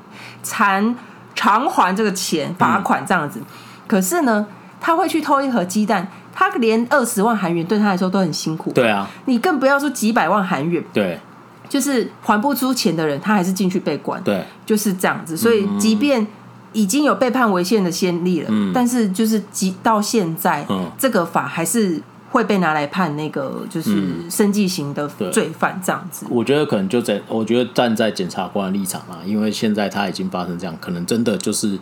[0.43, 0.95] 偿
[1.35, 3.41] 偿还这个钱罚款这样子。
[3.87, 4.47] 可是呢，
[4.81, 8.71] 他会去偷一盒鸡蛋，他连二十万韩元对他来说都很辛苦。
[8.73, 10.85] 对啊，你更不要说几百万韩元。
[10.93, 11.19] 对，
[11.69, 14.23] 就是还不出钱的人，他还是进去被关。
[14.23, 15.37] 对，就是这样子。
[15.37, 16.27] 所以，即便
[16.73, 22.01] 已经有被判违宪的先例了，嗯、但是就是即到现在，嗯、这个法还是
[22.31, 26.27] 会被拿来判那个就是生计型的罪犯这样子。
[26.29, 31.79] 我觉得可能就在，我觉得站在检察官的立场啊，因为现在他已经发生这样，可能真的就是。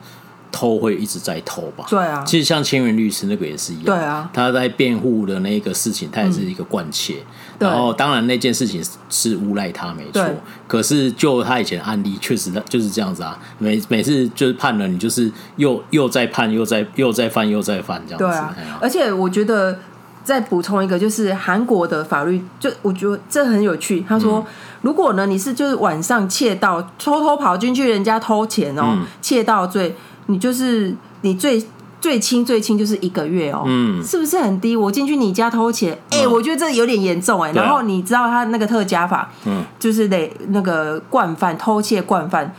[0.53, 1.85] 偷会一直在偷吧？
[1.91, 3.85] 对啊，其实像千元律师那个也是一样。
[3.85, 7.17] 对啊，他在辩护的那个事情，他也是一个惯窃。
[7.17, 7.27] 嗯、
[7.59, 10.25] 然后当然那件事情是诬赖他没错，
[10.69, 13.39] 可是就他以前的案例，确实就是这样子啊。
[13.59, 18.25] 每每次就是判了，你就是又又再判，又再又再犯，又再犯这样子。
[18.25, 19.79] 对啊，啊而且我觉得
[20.23, 24.05] 再补充一个，就是韩国的法律，就我觉得这很有趣。
[24.09, 24.47] 他说，嗯、
[24.83, 29.95] 如果呢你是就是晚上窃盗，偷偷跑进去人家偷钱哦，窃盗罪。
[30.29, 31.65] 你就是你最
[32.01, 34.77] 最轻最轻就是一个月哦，嗯，是不是很低？
[34.77, 37.51] 我进去你家偷钱，哎、欸，我觉得这有点严重哎。
[37.53, 42.55] 然后你知道他那个特加法，嗯，就是得那个惯犯偷窃惯犯，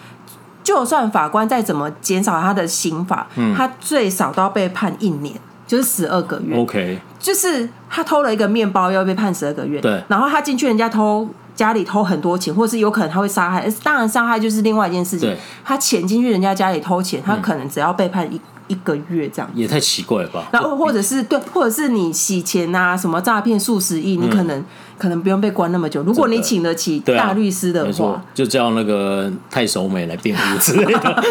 [0.64, 5.36] 就算法官再怎么减少他的刑罚，嗯，他最少都要被判一年，
[5.66, 6.58] 就是十二个月。
[6.58, 10.04] OK，就是他偷了一个面包要被判十二个月，对。
[10.08, 11.28] 然后他进去人家偷。
[11.58, 13.68] 家里偷很多钱，或是有可能他会杀害。
[13.82, 15.36] 当然，伤害就是另外一件事情。
[15.66, 19.50] 他潜进去人家家里偷钱，他可能只要被判一一个月这样。
[19.54, 20.48] 也太奇怪了吧？
[20.52, 24.64] 然后或者是对，或者是你洗钱啊，什么诈骗数十亿，你可能
[24.98, 26.04] 可能不用被关那么久。
[26.04, 31.24] 如果你请得起大律师的话，就叫那个太守美来辩护之类的。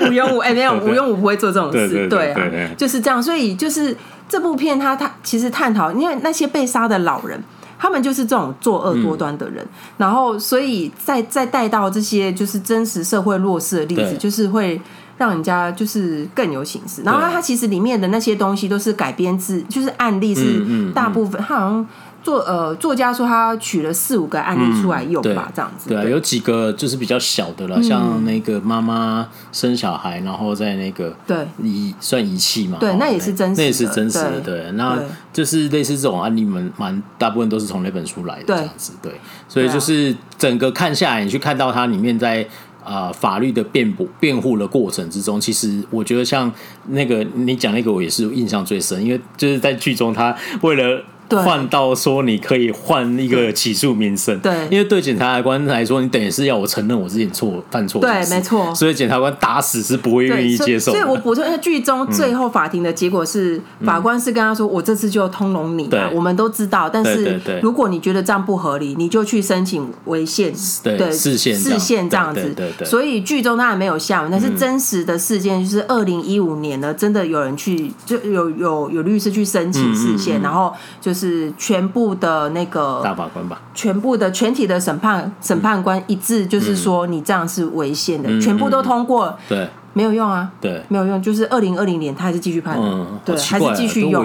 [0.00, 2.08] 吴庸武哎，没有吴庸武不会做这种事。
[2.08, 3.22] 对啊，就是这样。
[3.22, 3.96] 所以就是
[4.28, 7.42] 这部片，他他其实探讨，因为那些被杀的老人。
[7.76, 9.68] 他们就是这种作恶多端的人，嗯、
[9.98, 14.80] 然后所以再再带到这些就是真实社会弱势的例子，就是会
[15.18, 17.02] 让人家就是更有形式。
[17.02, 21.86] 然后他其实里面的那些东西都是改编自，就是案例是大部分，他好像。
[22.24, 25.90] 作呃，作家说他取了四五个案例出来用吧，这样子。
[25.90, 34.40] 对啊，有几个就是比较小的了，像那个妈妈生小孩，然后在那个对遗算遗弃嘛，对，那也是真实，那也是真实的。
[34.40, 34.98] 对，那
[35.34, 38.94] 就是类似这种案例，蛮蛮大部分都是从那本书来的这样子。
[39.02, 42.48] 对，所以就是整个看下来，你去看到它里面在
[42.84, 46.52] 啊法律的辩驳辩护的过程之中，其实我觉得像
[46.88, 51.02] 那个你讲那个，我也是印象最深，因为就是在剧中他为了。
[51.42, 58.74] 换到说你可以换一个起诉名声，对，因为对检察官来说，你等于是要我承认我自己错犯错，对，没错。
[58.74, 60.92] 所以检察官打死是不会愿意接受。
[60.92, 66.88] 所以我补充一下，剧中最后法庭的结果是，法官是跟他说：“我这次就通融你，我们都知道。
[66.88, 72.52] 但是如果你觉得这样不合理，你就去申请违宪，对，视线视线这样子。
[72.54, 72.86] 对对。
[72.86, 81.23] 所以剧中当然没有下文，但是真实的事件就是二零一五年呢，真的有人去，就有有有律师去申请释宪，然后就是。
[81.24, 89.34] 是全部的那个大法官吧，全部的全体的审判审判官一致，就是说你这样是违宪的，全部都通过。
[89.48, 94.24] 对，没有用啊，对，没有用，就是二零二零年他还是继续判，嗯，对，还是继续用。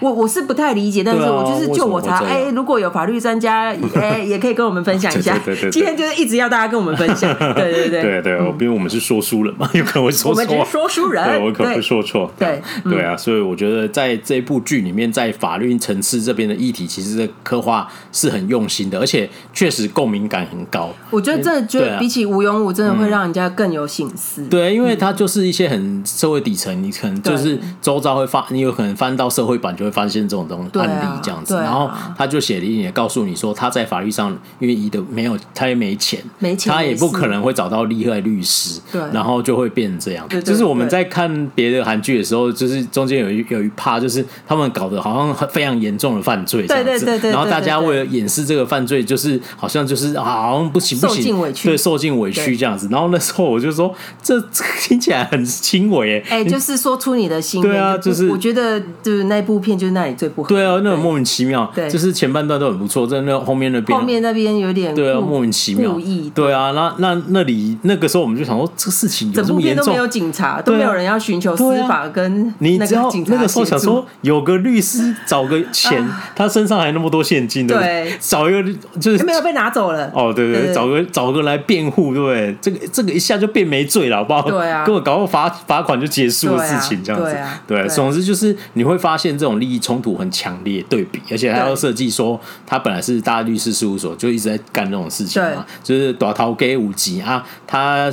[0.00, 5.36] 我我是不太理解，但是我就是就我查，哎，如果有法律专家， 哎，也可以跟我们分享一下。
[5.44, 8.02] 对对，今天就是一直要大家跟我们分享，对 对对。
[8.02, 20.90] 对对，因为我们是说书人嘛，有可能会说错，我们是说书人，对，我可能会说错，对对啊，所以我觉得在这部剧里面，在法律层次这边的议题，其实的刻画是很用心的，而且确实共鸣感很高。
[21.10, 24.44] 我觉得真的觉得比起吴永武，真的会让人家更有醒思。
[24.46, 31.54] 对，因为他就是一些很社会底层，你可能就是周遭会发，你有可能翻到社会版就会发现这种东案例这样子。
[31.56, 38.80] 然后他就写了一点，告诉你说他在法律上因为一的没有，他也没钱，没钱，他也不可能会找到厉害律师。
[38.92, 40.28] 对，然后就会变成这样。
[40.42, 47.06] 就是我们在看别的韩剧的时候，就是中间有一有一趴，就是他们搞得好像非常严重的犯罪这样子。
[47.30, 52.88] 然后大家为了掩饰这个犯罪，就是好像就是好像不行不行，对，受尽委屈这样子。
[52.90, 54.40] 然后那时候我就说，这
[54.96, 57.60] 听起来很轻微哎， 哎，就是说出你的心。
[57.60, 60.48] 对啊，就是我觉得就是那部片就是那里最不好。
[60.48, 61.70] 对啊，那种莫名其妙。
[61.74, 65.94] 对，就是前半段都很不错，在那后面那边，后面那边有点对啊，莫名其妙。
[66.34, 69.84] 对啊，那那那里那个时候我们就想说，这个事情有这么严重？
[69.84, 76.02] 都没有警察，都没有人要寻求司法跟你知道那个时候想说，有个律师找个钱，
[76.34, 78.62] 他身上还那么多现金，对，找一个
[78.98, 80.10] 就是没有被拿走了。
[80.14, 82.56] 哦，对对，找个找个来辩护，对不对？
[82.62, 84.42] 这个这个一下就变没罪了，好不好？
[84.48, 87.36] 对啊，跟我搞个罚罚款就结束的事情，这样子。
[87.66, 98.12] 对，总之就是你会发现这种利益冲突很强烈对比，而且他要设计说他本来是大律师事务所，就一直在干这种事情嘛，就是打逃给五级啊，他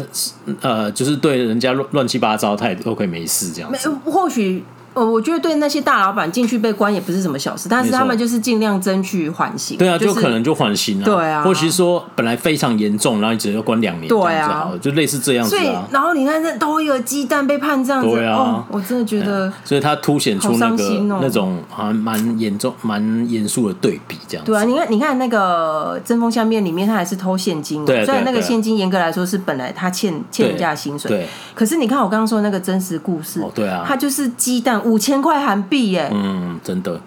[0.61, 3.89] 呃就是对人家乱乱七八糟，他也都可以没事这样子。
[4.05, 4.63] 或许。
[4.93, 9.77] 呃，我觉得对那些大老板进去被关也不是什么小事，但是他们就是尽量争取缓刑。
[9.77, 11.05] 对啊，就可能就缓刑了。
[11.05, 15.55] 对啊，或许说本来非常严重，然后你只要关两年，对啊，就类似这样子。
[15.55, 19.51] 所以，然后你看这都一个鸡蛋被判这样子，哦，我真的觉得。
[19.63, 20.89] 所以他凸显出那个
[21.21, 24.45] 那种还蛮严重、蛮严肃的对比，这样。
[24.45, 31.27] 对啊，你看，你看那个针锋相面里面，他还是偷现金，虽然那个现金严格来说是本来他欠欠人家的薪水，对。
[31.55, 35.63] 可是你看我刚刚说的那个真实故事，哦对啊，他就是鸡蛋五千块韩。
[35.69, 36.99] 币耶，嗯，真的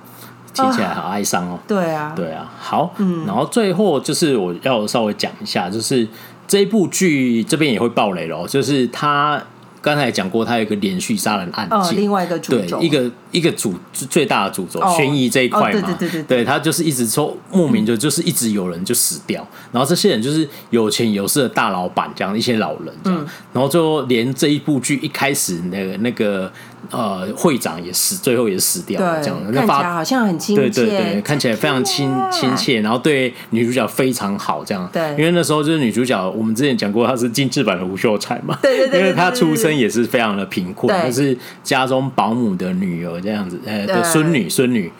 [0.54, 1.58] 听起来好哀伤哦。
[1.68, 6.08] 对啊，对啊，好，嗯，然后最后就是我要稍微讲一下，就是
[6.48, 9.40] 这一部剧这边也会爆雷咯，就是他
[9.82, 16.44] 刚才讲过，他有一个连续杀人案件，另外一个主轴，对，一个一个主最大的主轴，悬疑这一块嘛，对对对对，对。
[16.44, 26.50] 他就是一直说莫名的，就是一直有人就死掉，然后这些人就是有钱有势的大老板，这样一些老人，这样，然后最后连这一部剧一开始那个那个。
[26.90, 34.88] 呃，会长也死，最后也死掉了，这样看起来好像很亲切，对对对，看起来非常亲亲切，然后对女主角非常好，这样。
[34.92, 44.90] 对，因为那时候就是女主角，我们之前讲过，她是精致版的吴秀才嘛，对对对，因为她出生也是非常的贫困，她是家中保姆的女儿这样子，呃，的孙女孙女。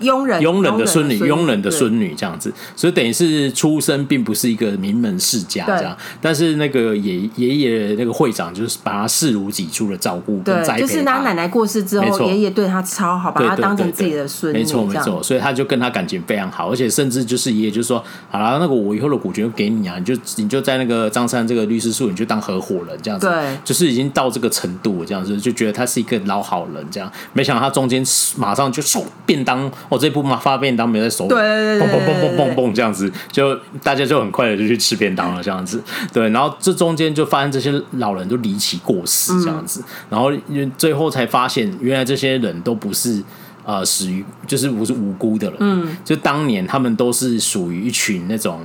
[0.00, 28.04] 佣人，佣人的孙女，佣人的孙女这样子，所以等于是出身并不是一个名门世家这样，但是那个爷爷爷那个会长就是把他视如己出的照顾跟栽培，就是他奶奶过世之后，爷爷对他超好，把他当成自己的孙女，没错没错，所以他就跟他感情非常好，而且甚至就是爷爷就说，好了，那个我以后的股权就给你啊，你就你就在那个张三这个律师事务所，你就当合伙人这样子，对，就是已经到这个程度这样子，就觉得他是一个老好人这样，没想到他中间
[28.36, 29.44] 马上就送便
[29.74, 29.88] 当。
[29.88, 40.30] 哦，这部嘛发便当没在手里，对对对，嘣嘣嘣嘣嘣嘣这样子，就大家就很快的就去吃便当了，这样子，对，然后这中间就发现这些老人都离奇过世，这样子，然后
[40.78, 43.22] 最后才发现，原来这些人都不是。
[43.66, 48.60] 呃，死于就是不是无辜的人，嗯，就当年他们都是属于一群那种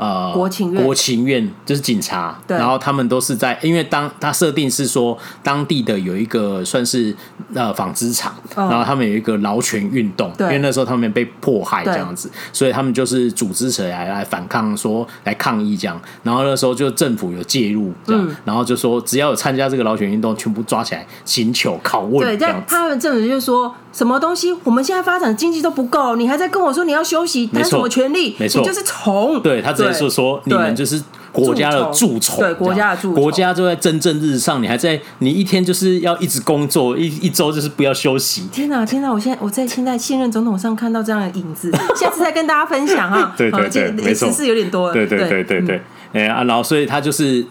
[0.00, 7.14] 呃国情院，国情院就是警察，对，然后他们都是在，因为当他设定是说当地的有一个算是
[7.54, 28.36] 呃纺织厂，哦、然后他们有一个劳权运动，因为那时候他们被迫害这样子，所以他们就是组织起来来反抗说，说来抗议这样，然后那时候就政府有介入这样，嗯、然后就说只要有参加这个劳权运动，全部抓起来刑求拷问，对，这样他们政府就说什么东西，我们现在发展经济都不够，你还在跟我说你要休息，谈什么权利？
[28.38, 29.40] 没错，你就是虫。
[29.42, 38.42] 对，他直接说说你们就是国家的蛀虫，对国家的蛀虫，国家就在蒸蒸日上，你还在，你一天就是要一直工作，一一周就是不要休息。
[38.52, 39.12] 天哪，天哪！
[39.12, 43.34] 我现在我在现在现任总统上看到这样的影子， 下次再跟大家分享 哈。
[43.36, 44.92] 对对对，没错，是有点多。
[44.92, 45.82] 对对对对对，
[46.12, 47.44] 哎啊，然后所以他就是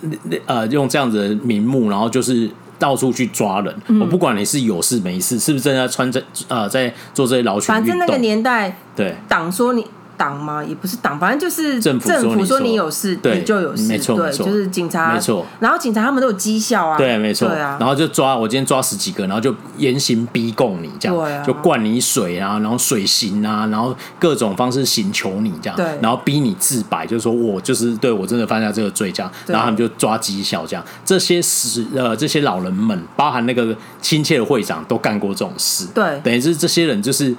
[0.45, 2.49] 呃用这样子的名目，然后就是。
[2.79, 9.13] 到处去抓人，我不管你是有事没事，是不是正在穿着呃在做这些劳权运动，反正那个年代，对。
[9.27, 9.85] 党说你
[10.19, 10.61] 党吗？
[10.61, 15.45] 也不是党，反正就是政府说你有事，你就有事，没错，对，就是警察，没错。
[15.61, 17.77] 然后警察他们都有绩效啊，对，没错，对啊。
[17.79, 30.83] 然后就抓我今天抓十几个，然后就严刑逼供你这样，对啊，就灌你水啊，然后水刑啊，然后各种方式刑求你这样，对，然后逼你自白，就是说我就是对我真的犯下这个罪这样，然后他们就抓绩效这样。
[31.05, 37.33] 这些死呃这些老人们，包含那个亲切的会长，都干过这种事，对，等于是这些人就是。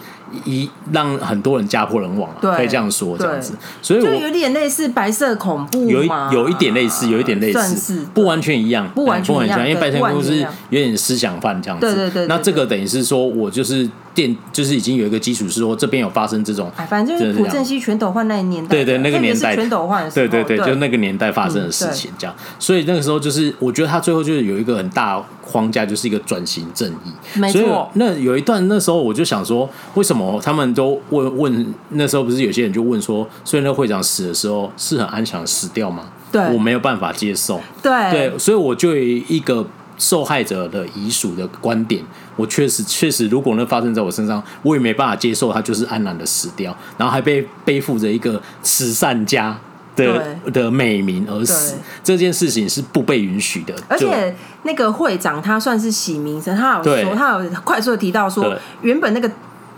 [0.45, 12.27] 一让很多人家破人亡了，可以这样说，这样子，所以我就有点类似白色恐怖，有一有一点类似，有一点类似，不完全一样，不完全一样，因为白色恐怖是有点思想犯这样子，对对对。
[12.27, 27.91] 那这个等于是说我就是电，就是已经有一个基础是说这边有发生这种，反正就是朴正熙全斗焕那一年代，对对，那个年代全斗焕，对对对，就那个年代发生的事情这样，所以那个时候就是我觉得他最后就是有一个很大框架，就是一个转型正义，没错。
[27.95, 31.01] 那有一段那时候我就想说，为什么他们都。
[31.11, 36.05] 问问那时候不是有些人就问说，所以那会长死的时候是很安详死掉吗？
[36.31, 37.61] 对，我没有办法接受。
[37.83, 39.67] 对对，所以我就有一个
[39.99, 42.03] 受害者的遗属的观点，
[42.41, 49.57] 我确实确实，如果那发生在我身上，我也没办法接受他就是安然的死掉，然后还被背负着一个慈善家
[49.95, 53.75] 的的美名而死，这件事情是不被允许的。
[53.89, 59.31] 而且那个会长他算是洗名声，他有说他有快速的提到说，原本那个。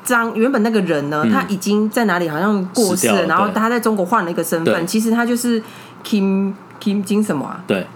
[0.04, 5.62] 张原本那个人呢，他已经在哪里好像过世了，然后他在中国换了一个身份，其实他就是
[6.04, 6.52] Kim
[6.82, 7.62] Kim 金什么啊？
[7.68, 7.86] 对，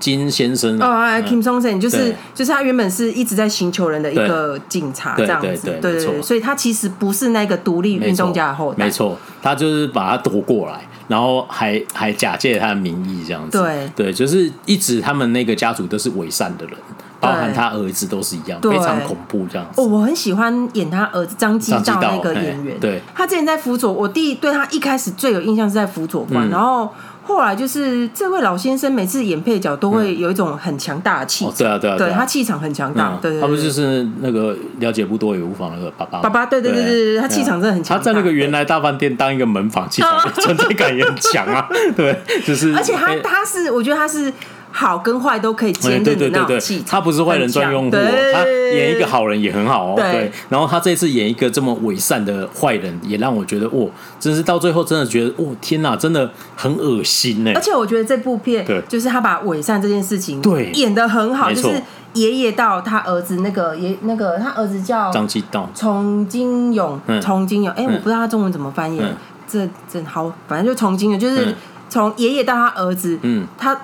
[0.00, 0.86] 金先生哦
[1.26, 13.90] ，Kim Song Sen 就是就是他原本是一直在寻求人的一个警察这样子，对对对，所以他其实不是那个独立运动家的后代，没错，他就是把他夺过来，然后还还假借他的名义这样子，对。
[13.94, 16.76] 对，就是一直他们那个家族都是伪善的人。
[17.20, 19.80] 包含他儿子都是一样，非常恐怖这样子。
[19.80, 22.78] 哦，我很喜欢演他儿子张基道那个演员。
[22.78, 26.92] 对，他之前在辅佐，我弟对他一开始最有印象是在辅佐官，然后
[27.24, 31.54] 后来就是这位老先生每次演配角都会有一种很强大的气场。
[31.56, 33.18] 对啊，对啊，对他气场很强大。
[33.20, 36.20] 对，他不就是那个了解不多也无妨那个爸爸？
[36.20, 37.96] 爸爸，对对对对对，他气场真的很强。
[37.96, 41.68] 他在那个原来大饭店当一个门房，气场 存在感也很强啊。
[41.96, 42.16] 对，
[42.46, 42.74] 就是。
[42.76, 44.32] 而且他他是，我觉得他是。
[44.76, 49.94] 好跟坏都可以兼任的那种气场，他不是坏人专用户，他演一个好人也很好哦。
[49.96, 57.52] 对，然后他这次演一个这么伪善的坏人，也让我觉得，哦，真是到最后真的觉得，哦，天哪，真的很恶心呢。
[57.54, 58.82] 而且我觉得这部片，对。
[58.88, 60.72] 就是他把伪善这件事情对。
[60.72, 61.80] 演的很好，就是
[62.14, 69.00] 爷爷到他儿子那个爷那个他儿子叫张继道，崇金勇，崇金勇，哎，我不知道他中文怎么翻译，
[69.46, 71.54] 这真好，反正就崇金勇，就是
[71.88, 73.80] 从爷爷到他儿子，嗯，他。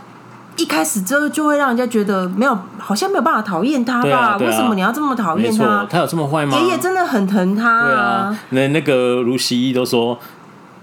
[0.60, 4.36] 一开始之后就会让人家觉得没有，好像没有办法讨厌他吧？
[4.38, 5.86] 为什么你要这么讨厌他？
[5.88, 6.58] 他有这么坏吗？
[6.58, 7.86] 爷爷真的很疼他。
[7.86, 10.18] 对啊，那那个卢锡一都说，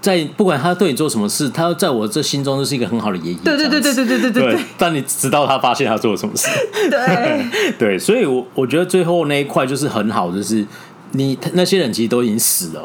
[0.00, 3.38] 在不管他对你做什么事，他在我这心中都是一个很好的爷爷。
[3.44, 4.60] 对对对对对对对对。
[4.76, 6.48] 但你直到他发现他做了什么事。
[6.90, 10.66] 对 对，所以我我觉得最后那一块就是很好，就是
[11.12, 12.82] 你那些人其实都已经死了。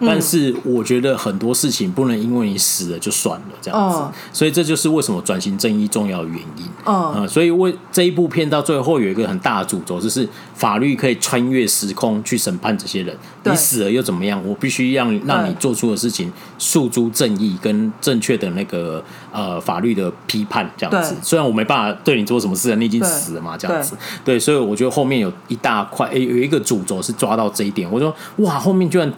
[0.00, 6.64] 但是我觉得很多事情不能因为你死了就算了这样子，所以这就是为什么转型正义重要的原因。
[6.86, 13.16] 嗯，所以为这一部片到最后有一个很大的主轴，就是法律可以穿越时空去审判这些人。
[13.44, 14.42] 你死了又怎么样？
[14.46, 21.14] 我必须让让你做出的事情诉诸正义跟正确的那个呃法律的批判这样子。
[21.22, 23.96] 虽然我没办法对你做什么事，你已经死了嘛，这样子。
[24.24, 27.90] 对，所以我觉得后面有一大块，诶，有一个主轴是抓到这一点。
[27.90, 29.10] 我说哇，后面居然。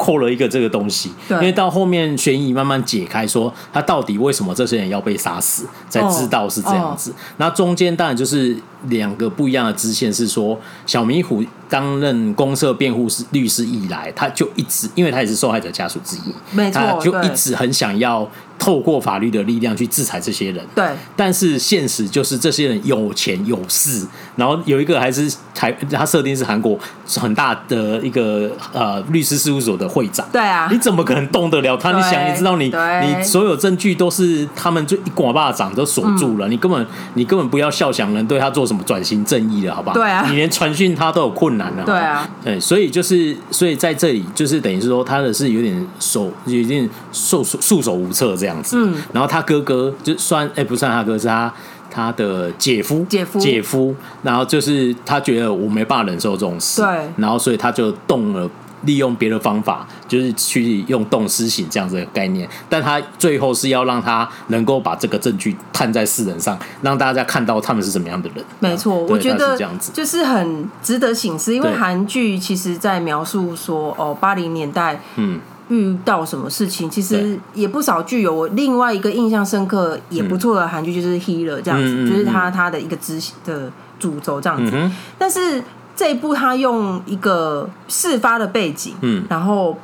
[0.00, 7.14] 扣了一个这个东西，因为到后面悬疑慢慢解开，说他到底为什么这些人要被杀死，才知道是这样子。
[7.36, 18.26] 那中间当然就是两个不一样的支线，是说小迷糊担任公社辩护师律师以来，他就一直，因为他也是受害者家属之一，没错，他就一直很想要。
[18.60, 20.86] 透过法律的力量去制裁这些人，对。
[21.16, 24.06] 但是现实就是这些人有钱有势，
[24.36, 26.78] 然后有一个还是台，他设定是韩国
[27.16, 30.68] 很大的一个呃律师事务所的会长，对啊。
[30.70, 31.90] 你怎么可能动得了他？
[31.92, 39.94] 你想，你知道你你所有证据都是他们就一刮巴掌都锁住了，你根本你根本不要笑想能对他做什么转型正义了，好不好？
[39.94, 40.26] 对啊。
[40.28, 42.28] 你连传讯他都有困难了，对啊。
[42.44, 48.49] 对，所以就是所以在这里就是等于是说他的是有点手有点束束手无策这样。
[48.50, 51.52] 这样子，嗯，然后他哥哥就算哎，不算他哥，是他
[51.90, 53.94] 他的姐夫，姐夫，姐夫。
[54.22, 58.48] 然后就是他觉得我没办法忍受这种事，对，然后所以他就动了，
[58.82, 62.48] 利用别的方法，就是去用动私刑这样子的概念。
[62.68, 68.44] 但他最后是要让他能够把这个证据摊在世人上，让大家看到他们是什么样的人。
[68.60, 75.40] 没错，我觉得这样子就是很值得省思，因为韩剧其实在描述说，哦，八零年代，嗯。
[75.70, 78.34] 遇到什么事情，其实也不少剧有。
[78.34, 84.72] 我另外一个印象深刻也不错的韩剧就是《Healer》这样子，嗯、就是他他的一个执行的主轴这样子。
[84.74, 85.62] 嗯、但是
[85.96, 89.78] 这一部他用一个事发的背景，嗯，然后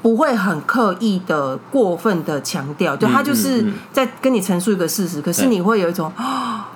[0.00, 6.68] 不会很刻意的过分的强调，就他就是在跟你陈述一个事实，可是你会有一种啊啊。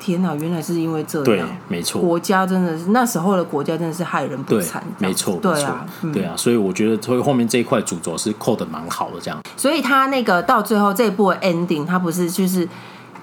[0.00, 1.24] 天哪，原来是因为这样。
[1.24, 2.00] 对，没错。
[2.00, 4.82] 国家真的是那时候的国家真的是害人不浅。
[4.98, 9.38] 没错，对啊，对啊，所以我觉得所以后面这一块主轴是扣的蛮好的，这样。
[9.56, 12.66] 所以他那个到最后这一部 ending，他不是就是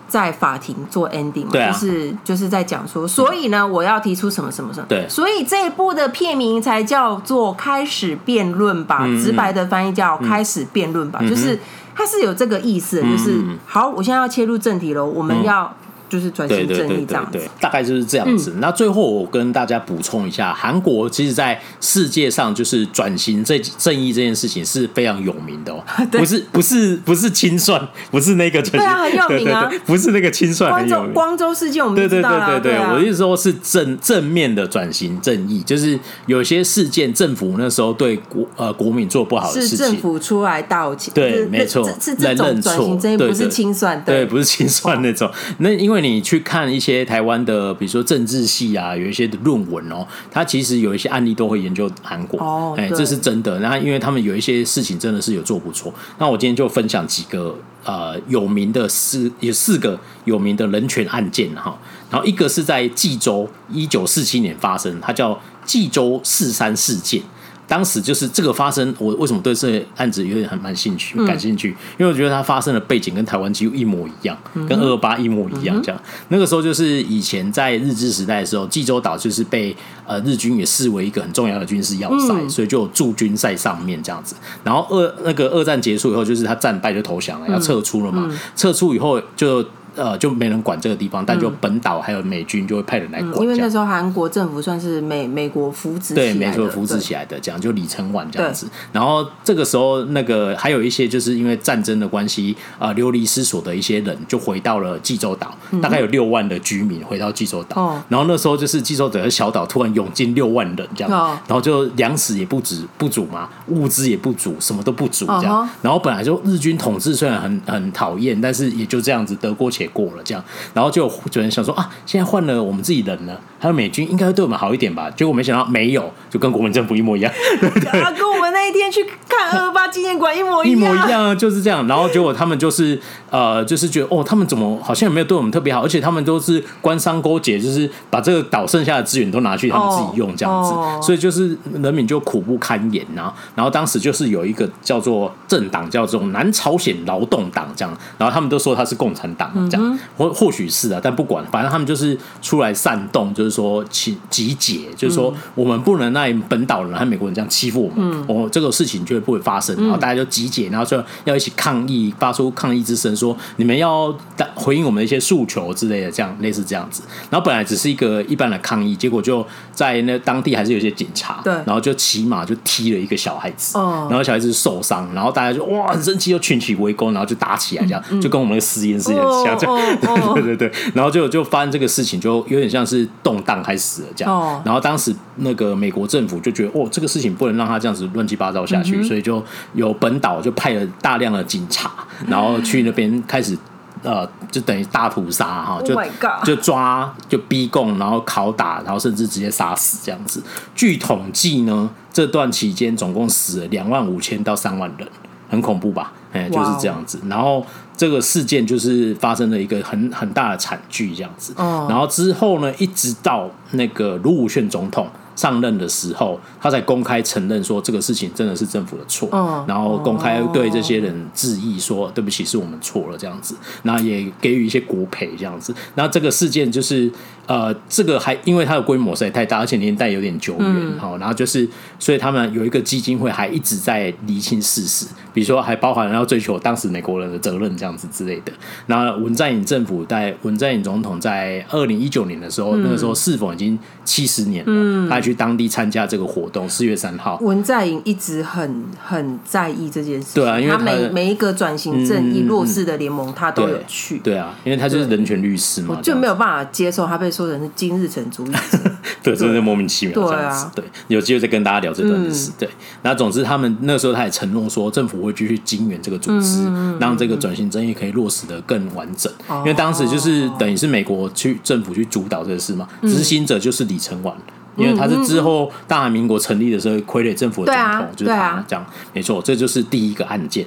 [0.08, 1.60] 在法庭做 ending 嘛？
[1.60, 4.86] 啊、就是就是在讲说，所以呢，我要提出什么什么什么。
[4.88, 5.10] 对。
[5.10, 11.60] 所以这一部的片名才叫做《开始辩论吧》，嗯、直白的翻译叫《开始辩论吧》，嗯、就是
[11.96, 15.76] 它是有这个意思的，就是、嗯、好，我现在要切入正题了，我们要。
[16.08, 18.52] 嗯就是转型正义这样子，对对对大概就是这样子。
[18.56, 45.97] 嗯、那最后我跟大家补充一下，韩国其实在世界上就是转型这正义这件事情是非常有名的哦， 不是不是不是清算，不是那个对啊，很有 名啊，不是那个清算，光州光州事件我们知道啊，对对对对对，啊、我意思说是正正面的转型正义，就是有些事件政府那时候对国呃国民做不好的事情，是政府出来道歉，对，没错，是这种转型正义，不是清算，对，不是清算那种，那因为。
[46.02, 53.60] 你去看一些台湾的，比如说政治系啊，有一些的论文哦，它其实有一些案例都会研究韩国哦，哎，这是真的。
[53.60, 55.94] 然后因为他们有一些事情真的是有做不错。
[56.18, 61.78] 那我今天就分享几个呃有名的四有四个有名的人权案件哈。
[62.10, 67.22] 然后一个是在济州一九四七年发生，它叫济州四三事件。
[67.68, 71.70] 当时就是这个发生，我为什么对这个案子有点很蛮兴趣、感兴趣？
[72.00, 74.38] 因为我觉得它发生的背景跟台湾几乎一模一样，
[74.68, 75.80] 跟二二八一模一样。
[75.84, 84.36] 这样，那个时候就是以前在日治时代的时候，济州岛就是被呃日军也视为一个很重要的军事要塞，所以就有驻军在上面这样子。
[84.64, 88.30] 然后二那个二战结束以后，就是他战败就投降了，要撤出了嘛。
[88.56, 89.66] 撤出以后就。
[89.98, 93.34] 呃，就没人管这个地方，但就本岛还有美军就会派人来管。
[93.34, 98.68] 嗯、因为那时候韩国政府算是美美国扶植对，美国扶植起来的，这样就李承晚这样子。
[98.92, 107.82] 然后这个时候，那个还有一些就是因为战争的关系，呃，流离失所的一些人就回到了济州岛，嗯、大概有六万的居民回到济州岛。
[107.82, 115.62] 哦、然后那时候就是济州岛的小岛突然涌进六万人这样，哦、然后就粮食也不止不足嘛，物资也不足，什么都不足这样。
[115.62, 125.10] 哦、然后本来就日军统治虽然很很讨厌，但是也就这样子得过且过了这样，然后就有人想说啊，现在换了我们自己人了，还有美军应该会对我们好一点吧？
[125.12, 131.88] 结果没想到没有，就跟国民政府一模一样， 对对对，跟我们那一天去看二二八纪念馆一模一样，一模一样，就是这样。
[131.88, 143.34] 然后结果他们就是呃，就是觉得哦，他们怎么好像也没有对我们特别好，而且他们都是官商勾结，就是把这个岛剩下的资源都拿去他们自己用这样子，哦哦、所以就是人民就苦不堪言呐。
[143.56, 149.77] 然后当时就是有一个叫做政党叫做南朝鲜劳动党这样，然后他们都说他是共产党这样。
[149.78, 159.76] 嗯或或许是啊，但不管，反正他们就是出来煽动，就是说集集结，就是说我们不能让本岛人和美国人这样欺负我们，哦，这个事情就不会发生。
[159.78, 164.14] 然后大家就集结，然后就要一起抗议，发出抗议之声，说你们要
[164.56, 167.04] 回应我们的一些诉求之类的，这样类似这样子。
[167.30, 174.08] 然后本来只是一个一般的抗议，结果就在那当地还是有些警察，对，然后就骑马就踢了一个小孩子，哦。
[174.10, 179.67] 然后小孩子受伤，然后大家就哇很生气，又群起围攻，然后就打起来，这样就跟我们那个实验室很像，这
[180.02, 180.34] 样。
[180.34, 184.34] 对对对，然后就就发生这个事情，就有点像是动荡开始了这样。
[184.34, 189.44] 哦、然后当时那个美国政府就觉得，哦，这个事情不能让他这样子乱七八糟下去，嗯、所以就
[189.74, 191.92] 有本岛就派了大量的警察，
[192.28, 193.58] 然后去那边开始
[194.04, 196.06] 呃，就等于大屠杀哈，就、oh、
[196.46, 200.42] 就抓就逼供，然后拷打，然后甚至直接杀死这样子。
[200.76, 205.08] 据统计呢，这段期间总共死了两万五千到三万人，
[205.50, 206.14] 很恐怖吧？
[206.32, 207.20] 哎，就是这样子。
[207.28, 207.66] 然后。
[207.98, 211.54] 这个事件就是发生了一个很很大的惨剧，这样子。
[211.58, 219.28] 然后之后呢，一直到那个卢武铉总统上任的时候，他才公开承认说这个事情真的是政府的错，
[219.68, 225.74] 然后公开对这些人致意说对不起，是我们错了这样子，然后也给予一些国赔这样子。
[225.96, 227.12] 然后这个事件就是
[227.48, 231.68] 呃，这个还因为它的规模实在太大，而且年代有点久远，好，然后就是
[231.98, 238.52] 所以他们有一个基金会还一直在厘清事实，比如说还包含要追求当时美国人的责任这样子之类的。
[238.86, 245.10] 然后文在寅政府在文在寅总统在二零一九年的时候，那个时候是否已经七十年了？
[245.10, 246.68] 他去当地参加这个活动。
[246.68, 250.36] 四月三号，文在寅一直很很在意这件事。
[250.36, 254.34] 对啊，因为他，他每每一个转型正义弱势的联盟，他都有去对。
[254.34, 258.80] 对啊，因为他就是人权律师嘛，我就没有办法接受他被说成是金日成主义者。
[259.22, 260.68] 对，真的莫名其妙这样子。
[260.74, 262.50] 对啊，对，有机会再跟大家聊这段历史。
[262.50, 262.70] 嗯、对，
[263.04, 269.32] 那总之他们那时候他也承诺说，政府会继续经援这个组织，嗯、让这个转型正义可以落实的更完整。
[269.50, 274.34] 嗯、因为当时就是等于是美国去政府去主导这个事嘛，执、嗯、行者就是李承晚，
[274.78, 278.86] 因为他是之后大韩民国成立的时候傀儡政府的总统，啊、就是他这样。
[279.14, 280.66] 没错，这就是第一个案件。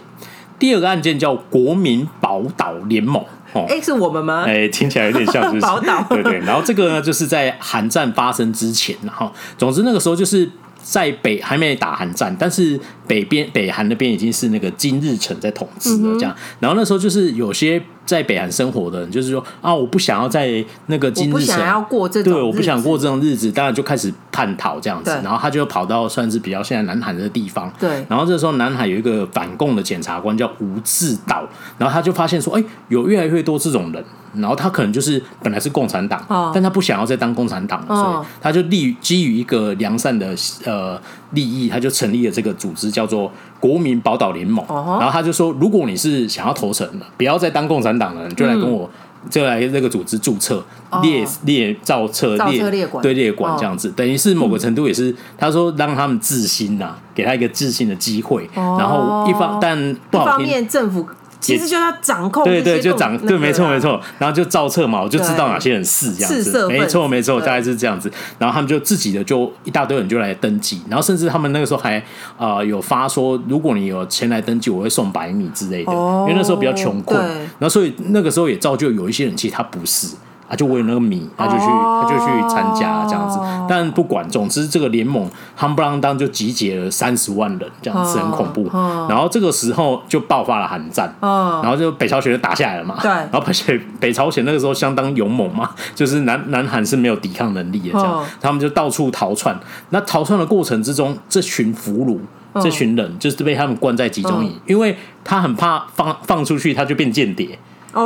[0.58, 3.24] 第二个案件叫国民宝岛联盟。
[3.52, 4.44] 哦，哎，是我们吗？
[4.46, 6.38] 哎，听起来有点像，就 是宝岛，对对。
[6.40, 10.48] 然后这个呢，就是在韩战发生之前，然后总之那个时候就是
[10.82, 12.78] 在北还没打韩战，但是。
[13.10, 16.32] 北边北韩那边已经是那个金日成在统治了，这样。
[16.60, 25.10] 然后那时候就是有些在北韩生活的人，就是说啊，我不想要在那个金日想要过这种，对，我不想过这种日子，当然就开始叛逃这样子。
[25.22, 28.04] 然后他就跑到算是比较现在南韩的地方，对。
[28.08, 31.48] 然后这时候南海有一个反共的检察官叫吴志道，
[31.78, 40.34] 然后他就发现说，哎，有越来越多这种人，然后他可能就是本来是共产党，但他不想要再当共产党了，所以他就立基于一个良善的
[40.64, 42.90] 呃利益，他就成立了这个组织。
[42.90, 43.30] 叫做
[43.60, 48.88] 国民宝岛联盟，然后他就说，如果你是想要投诚的，不要再当共产党了，你就来跟我，
[49.28, 50.64] 就来那个组织注册，
[51.02, 61.06] 列列造册列对列管这样子，等于是某个程度也是他说让他们自新呐，给他一个自新的机会，然后一方但不好听，政府。
[61.40, 68.12] 其实就要掌控，对对，就掌对，没错没错，然后就造册嘛，我就知道哪些人是这样子，没错没错，大概是这样子。
[68.38, 72.02] 然后他们就自己的就一大堆人就来登记，然后甚至他们那个时候还
[72.36, 77.18] 啊有发说，如果你有钱来登记，我会送白米之类的，因为那时候比较穷困，
[77.58, 80.08] 然后所以那个时候也造就有一些人其实他不是。
[80.50, 83.38] 他就为了那个米，他就去，他就去参加这样子。
[83.68, 88.68] 但不管，总之这个联盟夯不啷当就集结了三十万人，这样子很恐怖。
[89.08, 92.98] 然后这个时候就爆发了韩战，然后就北朝鲜就打下来了嘛。
[93.00, 93.08] 对。
[93.08, 99.56] 然后而且北朝鲜那个时候相当勇猛嘛， 就是南南韩是没有抵抗能力的，这样他们就到处逃窜。
[99.90, 102.18] 那逃窜的过程之中，这群俘虏，
[102.60, 107.56] 这群人就是被他们关在集中营，因为他很怕放放出去，他就变间谍。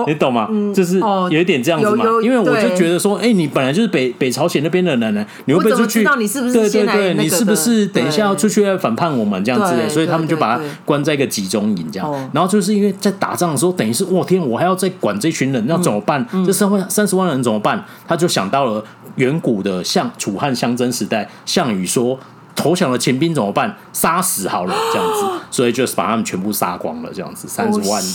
[0.07, 0.49] 你懂吗？
[0.75, 0.99] 就是
[1.31, 6.07] 有一点这样子嘛，因为我就觉得说，哎，你本来就是北北朝鲜那边的人呢，你会不会出去？
[6.19, 9.89] 你是不是对对对，你是不是等一下要出去要反叛我们这样子的？
[9.89, 12.31] 所以他们就把他关在一个集中营这样。
[12.33, 16.27] 然后就是因为在打仗的时候，等于是我天，我还要再管这群人，那怎么办？
[16.47, 17.85] 这三万三十万人怎么办？
[18.07, 18.85] 他就想到了
[19.17, 22.19] 远古的像楚汉相争时代，项羽说
[22.57, 23.77] 投降的秦兵怎么办？
[23.93, 28.13] 杀死好了这样子，所以就是把他们全部杀光了这样子，三十万人。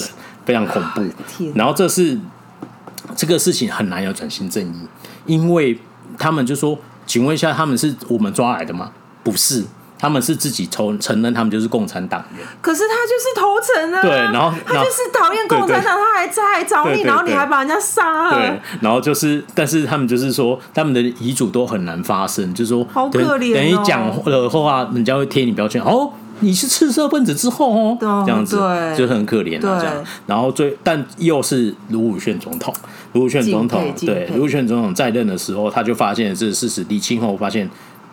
[0.50, 1.04] 非常恐怖，
[1.54, 2.18] 然后这是
[3.16, 4.88] 这个事情很难有转型正义，
[5.28, 5.80] 因为
[6.18, 6.76] 他们就说，
[7.06, 8.90] 请问一下，他们是我们抓来的吗？
[9.24, 9.64] 不是，
[10.00, 12.44] 他们是自己承承认他们就是共产党员。
[12.62, 26.12] 可是他就是投诚啊，对，然后他就是讨厌共产党，他还他还找你，然后你还把人家杀了，对，然后就是，但是他们就是说，他们的遗嘱都很难发生，就是说，好可怜，等于讲的话，人家会贴你标签哦。
[26.42, 28.58] 你是赤色分子之后哦，这样子
[28.98, 30.04] 就很可怜啊，这样。
[30.26, 32.74] 然后最但又是卢武铉总统，
[33.14, 37.70] 卢武铉总统对卢武铉总统在任的时候，他就发现这个事实，李清后发现。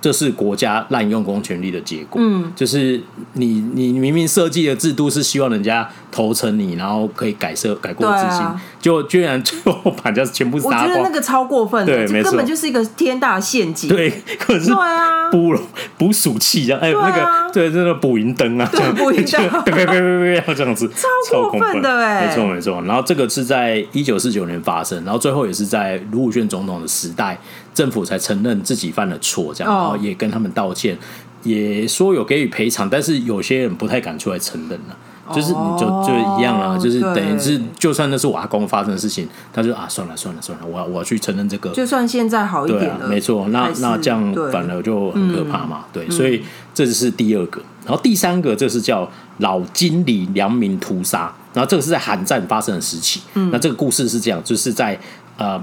[0.07, 2.21] 这是国家滥用公权力的结果。
[2.23, 3.03] 嗯，就是
[3.33, 8.47] 你你明明设计的制度是希望人家投诚你，然后可以改设改过自新，
[8.81, 10.83] 就居然最后把人家全部杀光。
[10.85, 13.91] 我觉得那个超过分，对，没错，根本就是一个天大的陷阱。
[13.91, 15.53] 对，可是对啊，捕
[15.99, 20.89] 捕鼠器这样，哎，那个对，真的捕鱼灯啊， 捕鱼灯，别别别别别， 这样子，
[21.29, 22.81] 超过分的哎，没错没错。
[22.83, 27.37] 然后这个是在一九四九年发生，然后最后也是在卢武铉总统的时代。
[27.77, 30.97] 政府才承认自己犯了错，这样，然后也跟他们道歉，
[31.43, 34.97] 也说有给予赔偿，但是有些人不太敢出来承认了，
[35.31, 49.07] 就是你就就一样啊，就是等于是，就算那是我阿公发生的事情，他就啊，算了算了算了，我要我要去承认这个，就算现在好一点了，没错，那那这样反而就很可怕嘛，对，所以这是第二个，然后第三个就是叫
[49.41, 53.51] 老经理良民屠杀，然后这个是在韩战发生的时期，嗯。
[53.53, 54.99] 那这个故事是这样，就是在
[55.37, 55.63] 呃。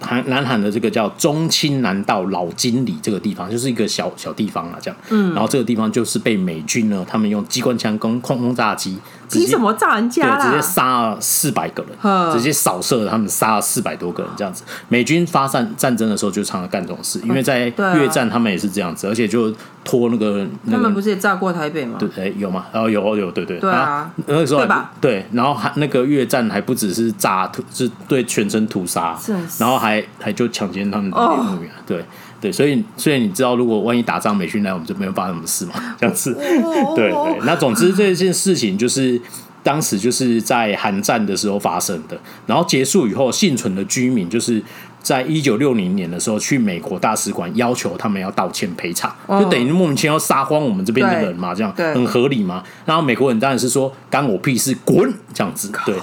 [0.00, 5.00] 韩南韩的这个叫中青南道老金里这个地方，就是一个小小地方啊，这样。
[5.10, 5.32] 嗯。
[5.34, 8.98] 然后这个地方就是被美军呢，他们用机关枪跟空轰炸机
[9.30, 10.36] 凭什么炸人家？
[10.36, 14.64] 对，直接杀了四百个人，直接扫射了他们，杀了四百多个人这样子。
[14.88, 19.54] 美军发战战争的时候就常常干这种事，因为在越战他们也是这样子，而且就
[19.84, 20.46] 拖那个。
[20.70, 21.96] 他们不是也炸过台北吗？
[21.98, 22.66] 对，哎，有吗？
[22.72, 23.58] 然后有有对对。
[23.58, 24.66] 对啊，那个时候
[25.00, 29.18] 对，然后还那个越战还不只是炸，是对全城屠杀，
[29.58, 32.04] 然后还还就强奸他们的猎物员，对。
[32.40, 35.74] 对，所以所以你知道，如果万一打仗美军来，我们就没有发生什么事嘛？
[36.00, 36.32] 这样子，
[36.96, 37.38] 对对。
[37.44, 39.20] 那总之这件事情就是
[39.62, 44.62] 当时就是在韩战的时候发生的，然后结束以后，幸存的居民就是
[45.02, 52.62] 在一九六零年的时候去美国大使馆要求他们要道歉赔偿，就等于莫名其妙杀光我们这边的人嘛，这样很合理嘛？
[52.84, 55.94] 然后美国人当然是说干我屁事，滚这样子，对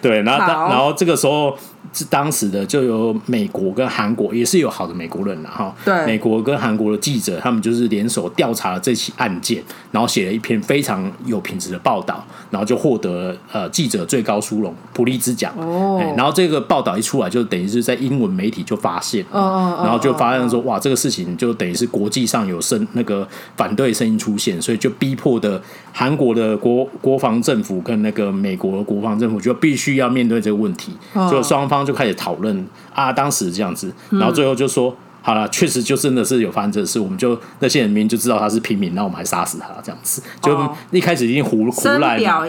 [0.00, 0.22] 对。
[0.22, 1.56] 然后然后这个时候。
[1.90, 9.60] 是当时的就有美国跟韩国也是有好的美国人了哈，对，美国跟韩国的记者他们就是联手调查了这起案件，
[9.90, 15.98] 然后写了一篇非常有品质的报道，然后就获得呃记者最高殊荣普利兹奖哦。
[16.14, 23.26] 然后这个报道一出来，就等于是在英文媒体就发现，哦，然后就发现说哇，这个事情就等于是国际上有声那个
[23.56, 25.60] 反对声音出现，所以就逼迫的
[25.92, 30.92] 韩国的国国防政府跟那个美国的国防政府就必须要面对这个问题，
[31.30, 31.78] 就双方。
[31.88, 42.46] 就开始讨论啊，当时这样子，然后最后就说、嗯、好了，确实就真的是有发生这事，我们就那些人民就知道他是平民，那我们还杀死他这样子，就一开始已经胡胡来了，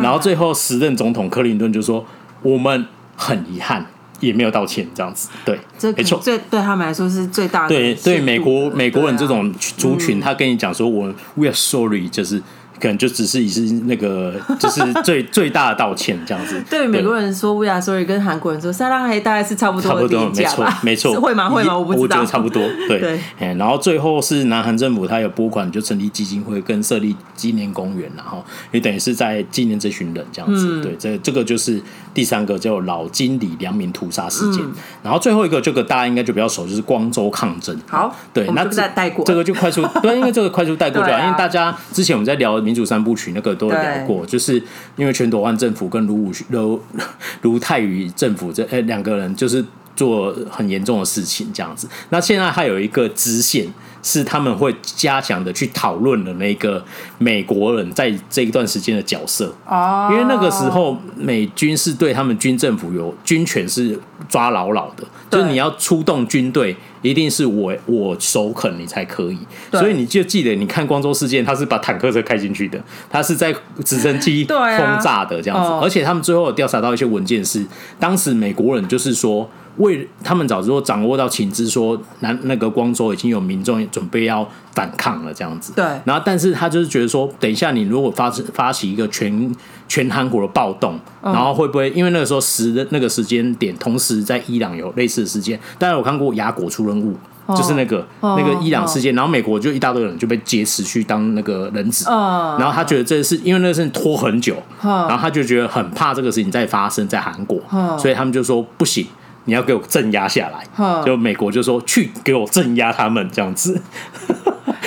[0.00, 2.04] 然后最后时任总统克林顿就说
[2.42, 2.86] 我们
[3.16, 3.84] 很遗憾，
[4.20, 5.58] 也没有道歉这样子，对，
[5.96, 12.42] 没错，这对他们来说是最大的对对美国美国人这种族群，他跟你讲说我 we are sorry，就是。
[12.80, 16.62] 可能就只是以是那个， 就是最最大的道歉这样子。
[16.68, 20.78] 对美国人说 “we are sorry”，跟韩国人说“撒浪嘿”，大概是差不多的定价吧？
[20.82, 21.48] 没错， 没错，会吗？
[21.48, 21.76] 会吗？
[21.78, 22.02] 我不知道。
[22.02, 22.62] 我觉得差不多。
[22.88, 23.00] 对
[23.38, 23.54] 对。
[23.56, 30.80] 然后最后是南韩政府，他有拨款，就成立基金会，跟设立纪念公园，然后也等于是在纪念这群人这样子。
[30.80, 31.80] 嗯、对，这这个就是
[32.12, 34.62] 第三个叫老金李良民屠杀事件。
[34.62, 37.74] 嗯、然后最后一个，这个大家应该就比较熟，就是光州抗争。
[37.88, 42.60] 好，对，那再带过这个就快速对，因为这个快速带过就好，啊、因为大家之前我们在聊。
[42.66, 44.60] 民主三部曲那个都有聊过，就是
[44.96, 46.82] 因为全斗焕政府跟卢武卢
[47.42, 49.64] 卢泰愚政府这呃两个人就是
[49.96, 51.88] 做很严重的事情这样子。
[52.10, 53.66] 那现在还有一个支线
[54.02, 56.84] 是他们会加强的去讨论的那个
[57.18, 59.52] 美国人在这一段时间的角色。
[59.66, 66.76] 哦，因为那个时候美军是对他们军政府有军权是抓牢牢的，就是你要出动军队。
[67.02, 69.38] 一定是我我首肯你才可以，
[69.70, 69.78] 对。
[69.78, 77.64] 所以你就记得，你看光州事件，他是把坦克车开进去的，他是在直升机 轰炸的这样子，啊、而且他们最后有调查到一些文件是，
[78.00, 89.54] 当时美国人就是说，为他们早就掌握到情资，说南那个光州已经有民众准备要反抗了这样子，对，然后但是他就是觉得说，等一下你如果发发起一个全
[89.88, 95.58] 全韩国的暴动，然后会不会因为那个时候时的那个时间点，同时在伊朗有类似的事件？
[95.78, 97.16] 当然，我看过雅果出任务，
[97.54, 107.58] 就是那个那个伊朗事件，然后美国就一大堆人就被劫持去当那个人质，然后他觉得这是因为那个事情拖很久，然后他就觉得很怕这个事情再发生在韩国，
[107.98, 109.06] 所以他们就说不行，
[109.46, 110.64] 你要给我镇压下来，
[111.04, 113.80] 就美国就说去给我镇压他们这样子。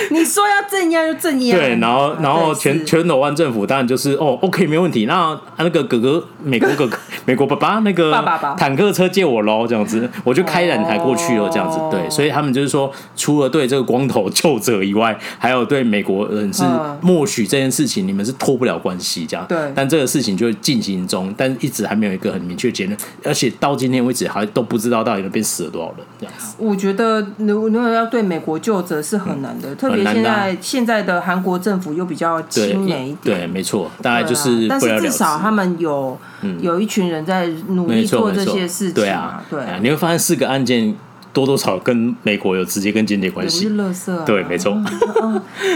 [0.10, 6.96] 你说要镇压就镇压，对，然后然后全全斗湾政府当然就是哦，OK 没问题，那那个哥哥美国哥哥
[7.26, 8.12] 美国爸爸那个
[8.56, 16.64] 坦克车借我喽，这样子 我就开两台过去了，这样子对，所以他们就是说，除了对这个光头救者以外，还有对美国人是
[17.02, 26.56] 默许这件事情，你们是脱不了关系这样，对，但这个事情就进行中，但一直还没有一个很明确结论，而且到今天为止还都不知道到底那边死了多少人这样子。
[26.58, 29.89] 我觉得如如果要对美国救者是很难的，特。
[29.96, 36.18] 现在现在的韩国政府又比较清廉一点，对，没错，大概就是，但是至少他们有
[36.60, 40.94] 有一群人在努力做这些事情，对啊，对，你会发现四个案件。
[41.32, 44.72] 多多少跟美国有直接跟间接关系，是垃圾啊，对，没错。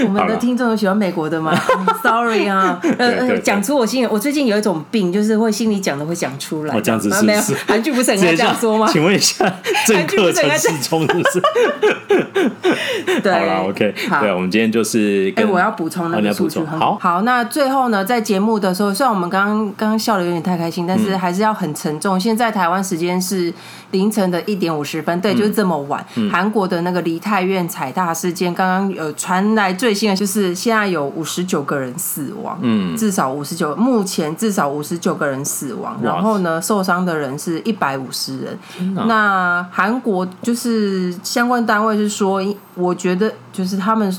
[0.05, 1.55] 我们的听众有喜欢美国的吗？
[2.02, 6.74] Sorry 啊， 呃，讲出我心里，我最近有一种病，就是会心里讲的会讲出来。
[6.74, 8.88] 我这样子是没有，韩剧不是很爱这样说吗？
[8.90, 9.44] 请问一下，
[9.86, 11.42] 政客陈世忠是不是？
[13.22, 22.18] 对，好了，OK，对，我们今天就是，哎，我要补充那个数据，好，好，那最后呢，在节目的时候，虽然我们刚刚刚刚笑的有点太开心，但是还是要很沉重。
[22.18, 23.52] 现在台湾时间是
[23.92, 25.43] 凌晨的一点五十分，对，就。
[25.45, 38.59] 就这么晚，韩国的那个梨泰院踩踏事件，刚刚有传来最新的，就是现在有五十九个人死亡，嗯，至少五十九，目前至少五十九个人死亡，然后呢，受伤的人是一百五十人。
[39.07, 42.42] 那韩国就是相关单位是说，
[42.74, 44.11] 我觉得就是他们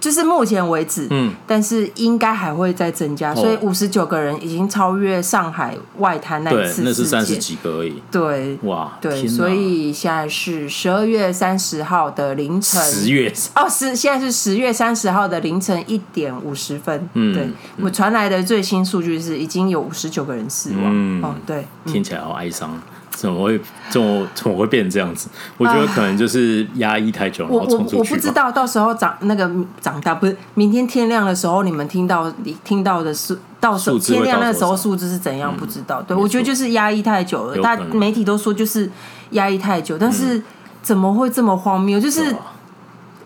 [0.00, 8.02] 就是目前为止，嗯，但是应该还会再增加，所以五十九个人已经超越上海外滩那一次，那是三十几个而已。
[8.10, 17.08] 对，哇，对，所以现在是十二月三十号的凌晨，十月哦，十现在是十月三十号的凌晨一点五十分。
[17.14, 17.48] 嗯，对，
[17.80, 20.82] 我传来的最新数据是已经有五十九个人死亡。
[20.84, 22.80] 嗯，哦，对，听起来好哀伤。
[23.18, 23.60] 怎么会
[23.90, 25.28] 怎么怎么会变成这样子？
[25.56, 27.44] 我觉得可能就是压抑太久。
[27.48, 29.50] 我我我不知道到时候长那个
[29.80, 35.52] 长大不是明天天亮的时候，你们听到你听到的是到时候天亮那时候数字是怎样？
[35.56, 36.00] 不知道。
[36.02, 37.60] 对，我觉得就是压抑太久了。
[37.60, 38.88] 大媒体都说就是
[39.30, 40.40] 压抑太久，但是
[40.80, 41.98] 怎么会这么荒谬？
[41.98, 42.32] 就是。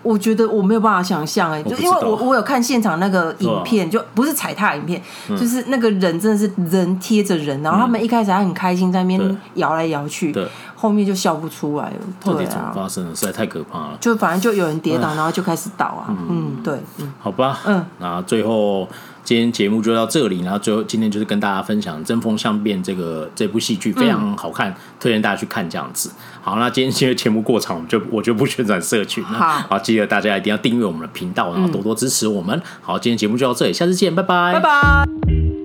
[0.03, 10.35] 我觉得我没有办法想象哎，就因为我我有看现场那个影片，就不是踩踏影片，就是那个人真的是人贴着人，然后他们一开始还很开心在那边摇来摇去，
[10.75, 11.95] 后面就笑不出来了。
[12.23, 13.15] 到底怎么发生的？
[13.15, 13.97] 实在太可怕了。
[13.99, 16.05] 就反正就有人跌倒，然后就开始倒啊。
[16.29, 18.87] 嗯，对，嗯好吧，嗯，那最后。
[19.25, 26.11] 今天节目就到这里，然后最后今天就是跟大家分享《针锋相变》这个这部戏剧非常好看，嗯、推荐大家去看这样子。
[26.43, 29.29] 好，那今天因为节目过长，我们就我就不宣传社群了。
[29.29, 32.57] 好，好，记得大家一定要订阅我们的频道，然后多多支持我们。
[32.57, 35.62] 嗯、好，今天节目就到这里，下次见，拜拜，拜拜。